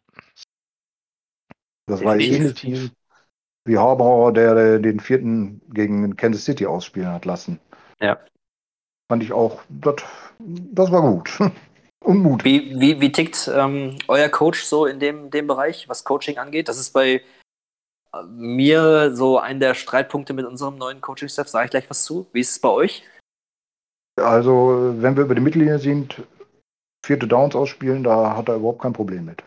Das 1.87 2.05
war 2.05 2.17
Definitiv. 2.17 2.65
ähnlich 2.65 2.93
wie, 3.65 3.73
wie 3.73 3.79
Harbour, 3.79 4.33
der 4.33 4.57
äh, 4.57 4.81
den 4.81 5.01
vierten 5.01 5.61
gegen 5.73 6.17
Kansas 6.17 6.45
City 6.45 6.67
ausspielen 6.67 7.09
hat 7.09 7.25
lassen. 7.25 7.61
Ja. 8.01 8.19
Fand 9.11 9.23
ich 9.23 9.33
auch, 9.33 9.63
das, 9.69 9.97
das 10.39 10.91
war 10.91 11.03
gut. 11.03 11.39
Und 12.05 12.19
Mut. 12.19 12.45
Wie, 12.45 12.81
wie, 12.81 13.01
wie 13.01 13.13
tickt 13.13 13.49
ähm, 13.55 13.97
euer 14.09 14.29
Coach 14.29 14.65
so 14.65 14.87
in 14.87 14.99
dem, 14.99 15.31
dem 15.31 15.47
Bereich, 15.47 15.89
was 15.89 16.03
Coaching 16.03 16.37
angeht? 16.37 16.69
Das 16.69 16.79
ist 16.79 16.91
bei 16.91 17.23
äh, 18.13 18.23
mir 18.27 19.15
so 19.15 19.39
ein 19.39 19.61
der 19.61 19.75
Streitpunkte 19.75 20.33
mit 20.33 20.45
unserem 20.45 20.77
neuen 20.77 21.01
Coaching-Staff. 21.01 21.49
Sage 21.49 21.67
ich 21.67 21.71
gleich 21.71 21.89
was 21.89 22.03
zu. 22.03 22.27
Wie 22.33 22.41
ist 22.41 22.51
es 22.51 22.59
bei 22.59 22.71
euch? 22.71 23.05
Also, 24.17 24.95
wenn 24.99 25.17
wir 25.17 25.25
über 25.25 25.35
die 25.35 25.41
Mittellinie 25.41 25.79
sind, 25.79 26.23
vierte 27.05 27.27
Downs 27.27 27.55
ausspielen, 27.57 28.05
da 28.05 28.37
hat 28.37 28.49
er 28.49 28.57
überhaupt 28.57 28.83
kein 28.83 28.93
Problem 28.93 29.25
mit. 29.25 29.43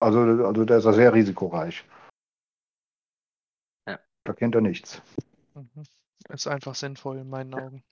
Also, 0.00 0.20
also 0.20 0.64
der 0.64 0.78
ist 0.78 0.84
ja 0.84 0.92
sehr 0.92 1.12
risikoreich. 1.14 1.84
Ja. 3.88 3.98
Da 4.24 4.32
kennt 4.34 4.54
er 4.54 4.60
nichts. 4.60 5.00
Mhm. 5.54 5.84
ist 6.30 6.46
einfach 6.46 6.74
sinnvoll 6.74 7.18
in 7.18 7.28
meinen 7.30 7.54
Augen. 7.54 7.82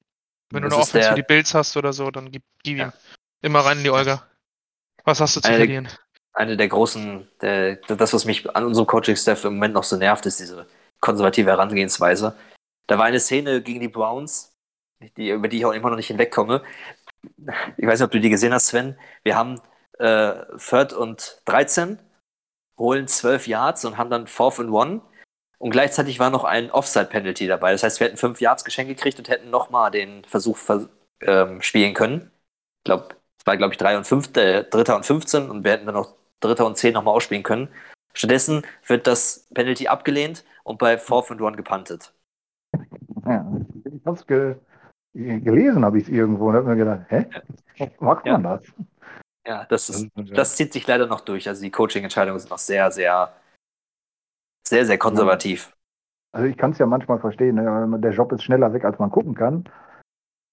Wenn 0.51 0.63
du 0.63 0.69
Das 0.69 0.75
eine 0.75 0.83
ist 0.83 0.89
Offense 0.91 1.11
wie 1.11 1.15
die 1.17 1.27
Bills 1.27 1.55
hast 1.55 1.77
oder 1.77 1.93
so, 1.93 2.11
dann 2.11 2.31
gib, 2.31 2.43
gib 2.63 2.79
Ja. 2.79 2.87
ihm 2.87 2.93
immer 3.43 3.61
rein 3.61 3.79
in 3.79 3.85
die 3.85 3.91
Olga. 3.91 4.27
Was 5.05 5.21
hast 5.21 5.37
du 5.37 5.41
zu 5.41 5.49
Eine- 5.49 5.59
verlieren? 5.59 5.89
Eine 6.35 6.57
der 6.57 6.69
großen, 6.69 7.29
der, 7.43 7.77
das, 7.77 8.13
was 8.15 8.25
mich 8.25 8.55
an 8.57 8.65
unserem 8.65 8.87
Coaching-Staff 8.87 9.45
im 9.45 9.55
Moment 9.55 9.75
noch 9.75 9.85
so 9.85 9.97
nervt, 9.97 10.25
ist 10.25 10.41
diese 10.41 10.67
konservative 11.01 11.51
Herangehensweise. 11.51 12.35
Da 12.87 12.99
war 12.99 13.05
eine 13.05 13.21
Szene 13.21 13.63
gegen 13.63 13.81
die 13.81 13.89
Browns, 13.89 14.52
die, 15.17 15.31
über 15.31 15.49
die 15.49 15.59
ich 15.59 15.67
auch 15.67 15.73
immer 15.73 15.91
noch 15.91 15.97
nicht 15.97 16.09
hinwegkomme. 16.09 16.63
Ich 17.77 17.87
weiß 17.87 18.01
nicht, 18.01 18.07
ob 18.07 18.11
du 18.11 18.21
die 18.21 18.31
gesehen 18.31 18.53
hast, 18.53 18.69
Sven. 18.69 18.99
Wir 19.23 19.37
haben 19.37 19.61
äh, 19.99 20.35
Third 20.59 20.93
und 20.93 21.43
13, 21.45 21.99
holen 22.79 23.07
12 23.07 23.47
Yards 23.47 23.85
und 23.85 23.99
haben 23.99 24.11
dann 24.11 24.27
Fourth 24.27 24.59
and 24.61 24.71
One. 24.71 25.03
Und 25.59 25.71
gleichzeitig 25.71 26.19
war 26.19 26.31
noch 26.31 26.45
ein 26.45 26.73
Offside-Penalty 26.73 27.47
dabei. 27.47 27.73
Das 27.73 27.85
heißt, 27.85 28.01
wir 28.01 28.09
hätten 28.09 28.17
5 28.17 28.41
Yards 28.41 28.65
geschenkt 28.65 28.97
gekriegt 28.97 29.19
und 29.19 29.29
hätten 29.29 29.51
nochmal 29.51 29.93
den 29.93 30.25
Versuch 30.25 30.57
vers 30.57 30.89
ähm, 31.21 31.63
spielen 31.63 31.95
können. 31.95 32.33
Ich 32.81 32.85
glaube, 32.85 33.15
es 33.39 33.47
war, 33.47 33.57
glaube 33.57 33.73
ich, 33.73 33.79
3 33.79 33.99
und 33.99 34.07
5, 34.07 34.37
äh, 34.37 34.65
Dritter 34.65 34.97
und 34.97 35.07
15 35.07 35.51
und 35.51 35.65
wir 35.65 35.73
hätten 35.73 35.87
dann 35.87 35.95
noch 35.95 36.17
Dritter 36.41 36.67
und 36.67 36.77
10 36.77 36.95
nochmal 36.95 37.15
ausspielen 37.15 37.45
können. 37.45 37.69
Stattdessen 38.13 38.63
wird 38.87 39.07
das 39.07 39.47
Penalty 39.55 39.87
abgelehnt 39.87 40.45
und 40.65 40.79
bei 40.79 40.99
Fourth 40.99 41.31
and 41.31 41.41
One 41.41 41.57
gepantet. 41.57 42.13
Ja, 43.25 43.47
ich 43.85 44.05
hab's 44.05 44.27
ge 44.27 44.57
gelesen, 45.15 45.85
habe 45.85 45.99
ich 45.99 46.05
es 46.05 46.11
irgendwo 46.11 46.49
und 46.49 46.55
habe 46.55 46.69
mir 46.69 46.77
gedacht, 46.77 47.07
hä? 47.09 47.27
Macht 48.01 48.27
Ja. 48.27 48.33
man 48.39 48.43
das? 48.45 48.63
Ja, 49.47 49.65
das, 49.65 49.91
ist, 49.91 50.09
Das- 50.15 50.57
zieht 50.57 50.73
sich 50.73 50.87
leider 50.87 51.07
noch 51.07 51.21
durch. 51.21 51.49
Also 51.49 51.63
die 51.63 51.71
Coaching-Entscheidungen 51.71 52.39
sind 52.39 52.51
noch 52.51 52.59
sehr, 52.59 52.91
sehr, 52.93 53.33
sehr, 54.67 54.87
sehr 54.87 54.99
konservativ. 54.99 55.77
Also 56.33 56.47
ich 56.47 56.57
kann 56.57 56.71
es 56.71 56.79
ja 56.79 56.87
manchmal 56.87 57.19
verstehen, 57.19 57.57
ne? 57.57 57.99
der 58.01 58.13
Job 58.13 58.33
ist 58.33 58.43
schneller 58.45 58.73
weg, 58.73 58.85
als 58.85 58.99
man 58.99 59.11
gucken 59.11 59.35
kann. 59.35 59.69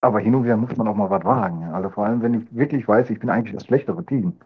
Aber 0.02 0.20
hin 0.20 0.34
und 0.36 0.44
wieder 0.44 0.58
muss 0.58 0.76
man 0.76 0.88
auch 0.88 0.96
mal 0.96 1.10
was 1.10 1.24
wagen. 1.24 1.64
Also 1.66 1.90
vor 1.90 2.06
allem, 2.06 2.22
wenn 2.22 2.34
ich 2.42 2.56
wirklich 2.56 2.88
weiß, 2.88 3.10
ich 3.10 3.20
bin 3.20 3.30
eigentlich 3.30 3.56
das 3.56 3.66
schlechtere 3.66 4.06
Team. 4.06 4.40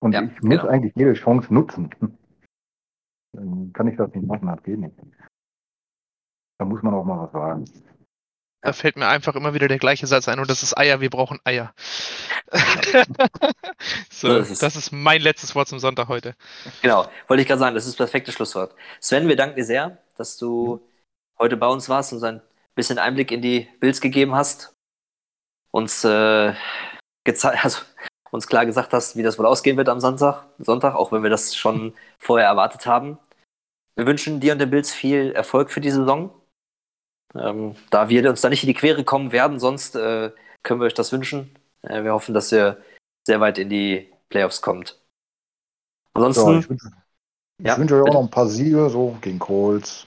Und 0.00 0.12
Ja, 0.12 0.22
ich 0.22 0.40
muss 0.42 0.60
genau. 0.60 0.66
eigentlich 0.68 0.94
jede 0.96 1.12
Chance 1.14 1.52
nutzen. 1.52 1.90
Dann 3.32 3.72
kann 3.72 3.88
ich 3.88 3.96
das 3.96 4.12
nicht 4.14 4.26
machen, 4.26 4.46
das 4.48 4.62
geht 4.62 4.78
nicht. 4.78 4.94
Da 6.58 6.64
muss 6.64 6.82
man 6.82 6.94
auch 6.94 7.04
mal 7.04 7.18
was 7.26 7.34
wagen. 7.34 7.64
Da 8.66 8.72
fällt 8.72 8.96
mir 8.96 9.06
einfach 9.06 9.36
immer 9.36 9.54
wieder 9.54 9.68
der 9.68 9.78
gleiche 9.78 10.08
Satz 10.08 10.26
ein 10.26 10.40
und 10.40 10.50
das 10.50 10.64
ist 10.64 10.76
Eier, 10.76 11.00
wir 11.00 11.08
brauchen 11.08 11.38
Eier. 11.44 11.72
so, 14.10 14.28
So 14.28 14.38
ist 14.38 14.60
das 14.60 14.74
ist 14.74 14.90
mein 14.90 15.20
letztes 15.20 15.54
Wort 15.54 15.68
zum 15.68 15.78
Sonntag 15.78 16.08
heute. 16.08 16.34
Genau, 16.82 17.08
wollte 17.28 17.42
ich 17.42 17.46
gerade 17.46 17.60
sagen, 17.60 17.76
das 17.76 17.84
ist 17.84 17.92
das 17.92 18.08
perfekte 18.08 18.32
Schlusswort. 18.32 18.74
Sven, 18.98 19.28
wir 19.28 19.36
danken 19.36 19.54
dir 19.54 19.64
sehr, 19.64 19.98
dass 20.16 20.36
du 20.36 20.80
heute 21.38 21.56
bei 21.56 21.68
uns 21.68 21.88
warst 21.88 22.12
und 22.12 22.18
so 22.18 22.26
ein 22.26 22.42
bisschen 22.74 22.98
Einblick 22.98 23.30
in 23.30 23.40
die 23.40 23.68
Bills 23.78 24.00
gegeben 24.00 24.34
hast. 24.34 24.74
Uns, 25.70 26.02
äh, 26.02 26.08
also, 27.62 27.82
uns 28.32 28.48
klar 28.48 28.66
gesagt 28.66 28.92
hast, 28.92 29.14
wie 29.14 29.22
das 29.22 29.38
wohl 29.38 29.46
ausgehen 29.46 29.76
wird 29.76 29.88
am 29.88 30.00
Sonntag, 30.00 30.44
Sonntag, 30.58 30.96
auch 30.96 31.12
wenn 31.12 31.22
wir 31.22 31.30
das 31.30 31.54
schon 31.54 31.94
vorher 32.18 32.48
erwartet 32.48 32.84
haben. 32.84 33.18
Wir 33.94 34.06
wünschen 34.06 34.40
dir 34.40 34.54
und 34.54 34.58
den 34.58 34.70
Bills 34.70 34.92
viel 34.92 35.30
Erfolg 35.30 35.70
für 35.70 35.80
die 35.80 35.92
Saison. 35.92 36.34
Ähm, 37.38 37.76
da 37.90 38.08
wir 38.08 38.28
uns 38.28 38.40
da 38.40 38.48
nicht 38.48 38.62
in 38.62 38.68
die 38.68 38.74
Quere 38.74 39.04
kommen 39.04 39.32
werden, 39.32 39.58
sonst 39.58 39.96
äh, 39.96 40.32
können 40.62 40.80
wir 40.80 40.86
euch 40.86 40.94
das 40.94 41.12
wünschen. 41.12 41.56
Äh, 41.82 42.04
wir 42.04 42.12
hoffen, 42.12 42.34
dass 42.34 42.52
ihr 42.52 42.82
sehr 43.26 43.40
weit 43.40 43.58
in 43.58 43.68
die 43.68 44.12
Playoffs 44.28 44.62
kommt. 44.62 45.00
Ansonsten. 46.14 46.52
Ja, 46.52 46.58
ich 46.58 46.68
wünsche 46.68 46.90
Ja, 47.62 47.78
wünsche 47.78 47.94
euch 47.96 48.08
auch 48.08 48.14
noch 48.14 48.22
ein 48.22 48.30
paar 48.30 48.48
Siege, 48.48 48.88
so 48.90 49.16
gegen 49.20 49.38
Colts, 49.38 50.06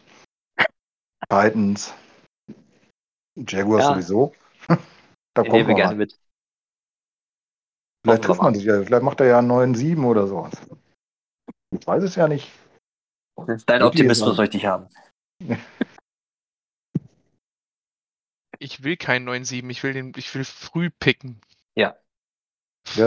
Titans, 1.29 1.93
Jaguars 3.35 3.83
Ja. 3.83 3.93
sowieso. 3.93 4.33
da 5.33 5.43
nehmen 5.43 5.67
wir 5.67 5.75
gerne 5.75 5.95
mit. 5.95 6.17
Vielleicht 8.03 8.23
trifft 8.23 8.41
man 8.41 8.55
sich 8.55 8.63
ja. 8.63 8.81
Vielleicht 8.81 9.03
macht 9.03 9.19
er 9.19 9.27
ja 9.27 9.39
einen 9.39 9.51
9-7 9.51 10.05
oder 10.05 10.27
sowas. 10.27 10.53
Ich 11.77 11.85
weiß 11.85 12.03
es 12.03 12.15
ja 12.15 12.27
nicht. 12.27 12.49
Dein 13.65 13.83
Optimismus 13.83 14.37
möchte 14.37 14.57
ich 14.57 14.65
haben. 14.65 14.87
Ich 18.59 18.83
will 18.83 18.97
keinen 18.97 19.27
9-7, 19.27 19.69
ich 19.69 19.81
will 19.83 19.93
den, 19.93 20.11
ich 20.17 20.33
will 20.35 20.43
früh 20.43 20.89
picken. 20.89 21.41
Ja, 21.75 21.95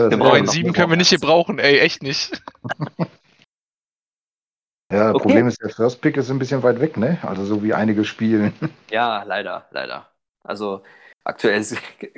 brauchen 0.07 0.19
noch- 0.19 0.33
9-7 0.33 0.73
können 0.73 0.89
wir 0.89 0.97
nicht 0.97 1.11
gebrauchen, 1.11 1.59
ey, 1.59 1.79
echt 1.79 2.03
nicht. 2.03 2.41
Ja, 4.91 5.05
das 5.07 5.15
Okay. 5.15 5.23
Problem 5.23 5.47
ist, 5.47 5.59
der 5.59 5.69
First 5.71 6.01
Pick 6.01 6.17
ist 6.17 6.29
ein 6.29 6.37
bisschen 6.37 6.61
weit 6.61 6.79
weg, 6.79 6.97
ne? 6.97 7.17
Also 7.23 7.45
so 7.45 7.63
wie 7.63 7.73
einige 7.73 8.05
spielen. 8.05 8.53
Ja, 8.91 9.23
leider, 9.23 9.67
leider. 9.71 10.07
Also 10.43 10.83
aktuell 11.23 11.65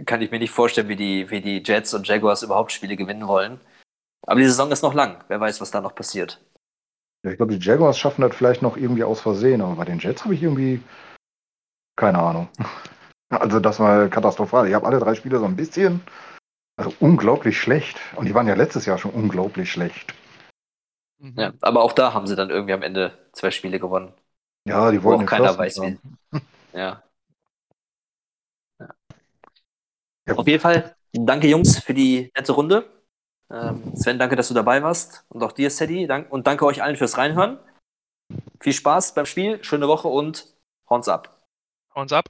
kann 0.06 0.22
ich 0.22 0.30
mir 0.32 0.40
nicht 0.40 0.52
vorstellen, 0.52 0.90
wie 0.90 0.98
die, 0.98 1.30
wie 1.30 1.40
die 1.40 1.64
Jets 1.64 1.94
und 1.94 2.06
Jaguars 2.06 2.44
überhaupt 2.44 2.74
Spiele 2.74 2.98
gewinnen 2.98 3.28
wollen. 3.28 3.62
Aber 4.28 4.42
die 4.42 4.46
Saison 4.46 4.70
ist 4.74 4.82
noch 4.82 4.94
lang. 4.94 5.24
Wer 5.30 5.40
weiß, 5.40 5.62
was 5.62 5.72
da 5.72 5.80
noch 5.80 5.96
passiert. 5.96 6.44
Ja, 7.24 7.32
Ich 7.32 7.38
glaube, 7.38 7.58
die 7.58 7.66
Jaguars 7.66 7.98
schaffen 7.98 8.24
das 8.24 8.36
vielleicht 8.36 8.62
noch 8.62 8.76
irgendwie 8.76 9.06
aus 9.06 9.22
Versehen, 9.22 9.62
aber 9.62 9.76
bei 9.76 9.86
den 9.86 10.00
Jets 10.00 10.26
habe 10.26 10.34
ich 10.36 10.44
irgendwie 10.44 10.82
keine 11.96 12.20
Ahnung. 12.20 12.50
Also 13.30 13.60
das 13.60 13.80
war 13.80 14.08
katastrophal. 14.08 14.68
Ich 14.68 14.74
habe 14.74 14.86
alle 14.86 15.00
drei 15.00 15.16
Spiele 15.16 15.40
so 15.40 15.46
ein 15.46 15.56
bisschen, 15.56 16.02
also 16.78 16.94
unglaublich 17.00 17.60
schlecht. 17.60 18.00
Und 18.16 18.26
die 18.26 18.36
waren 18.36 18.48
ja 18.48 18.56
letztes 18.56 18.86
Jahr 18.86 18.98
schon 18.98 19.12
unglaublich 19.12 19.72
schlecht. 19.72 20.14
Mhm. 21.20 21.34
Ja, 21.38 21.54
aber 21.62 21.82
auch 21.84 21.94
da 21.94 22.14
haben 22.14 22.28
sie 22.28 22.36
dann 22.36 22.50
irgendwie 22.50 22.74
am 22.74 22.82
Ende 22.82 23.18
zwei 23.34 23.52
Spiele 23.52 23.80
gewonnen. 23.80 24.14
Ja, 24.68 24.92
die 24.92 25.04
Wo 25.04 25.10
wollten 25.10 25.16
auch 25.16 25.20
den 25.22 25.28
keiner 25.28 25.58
weiß, 25.58 25.82
wie. 25.82 26.00
Ja. 26.74 27.04
Ja. 30.28 30.36
Auf 30.36 30.48
jeden 30.48 30.60
Fall, 30.60 30.96
danke 31.14 31.48
Jungs 31.48 31.80
für 31.80 31.94
die 31.94 32.32
nette 32.36 32.52
Runde. 32.52 32.90
Ähm, 33.50 33.96
Sven, 33.96 34.20
danke, 34.20 34.36
dass 34.36 34.48
du 34.48 34.54
dabei 34.54 34.84
warst. 34.84 35.24
Und 35.30 35.44
auch 35.44 35.52
dir, 35.52 35.70
Sadie. 35.70 36.08
Dank, 36.08 36.32
und 36.32 36.48
danke 36.48 36.66
euch 36.66 36.82
allen 36.84 36.98
fürs 36.98 37.18
Reinhören. 37.18 37.60
Viel 38.60 38.74
Spaß 38.74 39.14
beim 39.14 39.26
Spiel, 39.26 39.64
schöne 39.64 39.88
Woche 39.88 40.08
und 40.08 40.48
Horns 40.90 41.08
ab. 41.08 41.48
Horns 41.94 42.12
ab. 42.12 42.26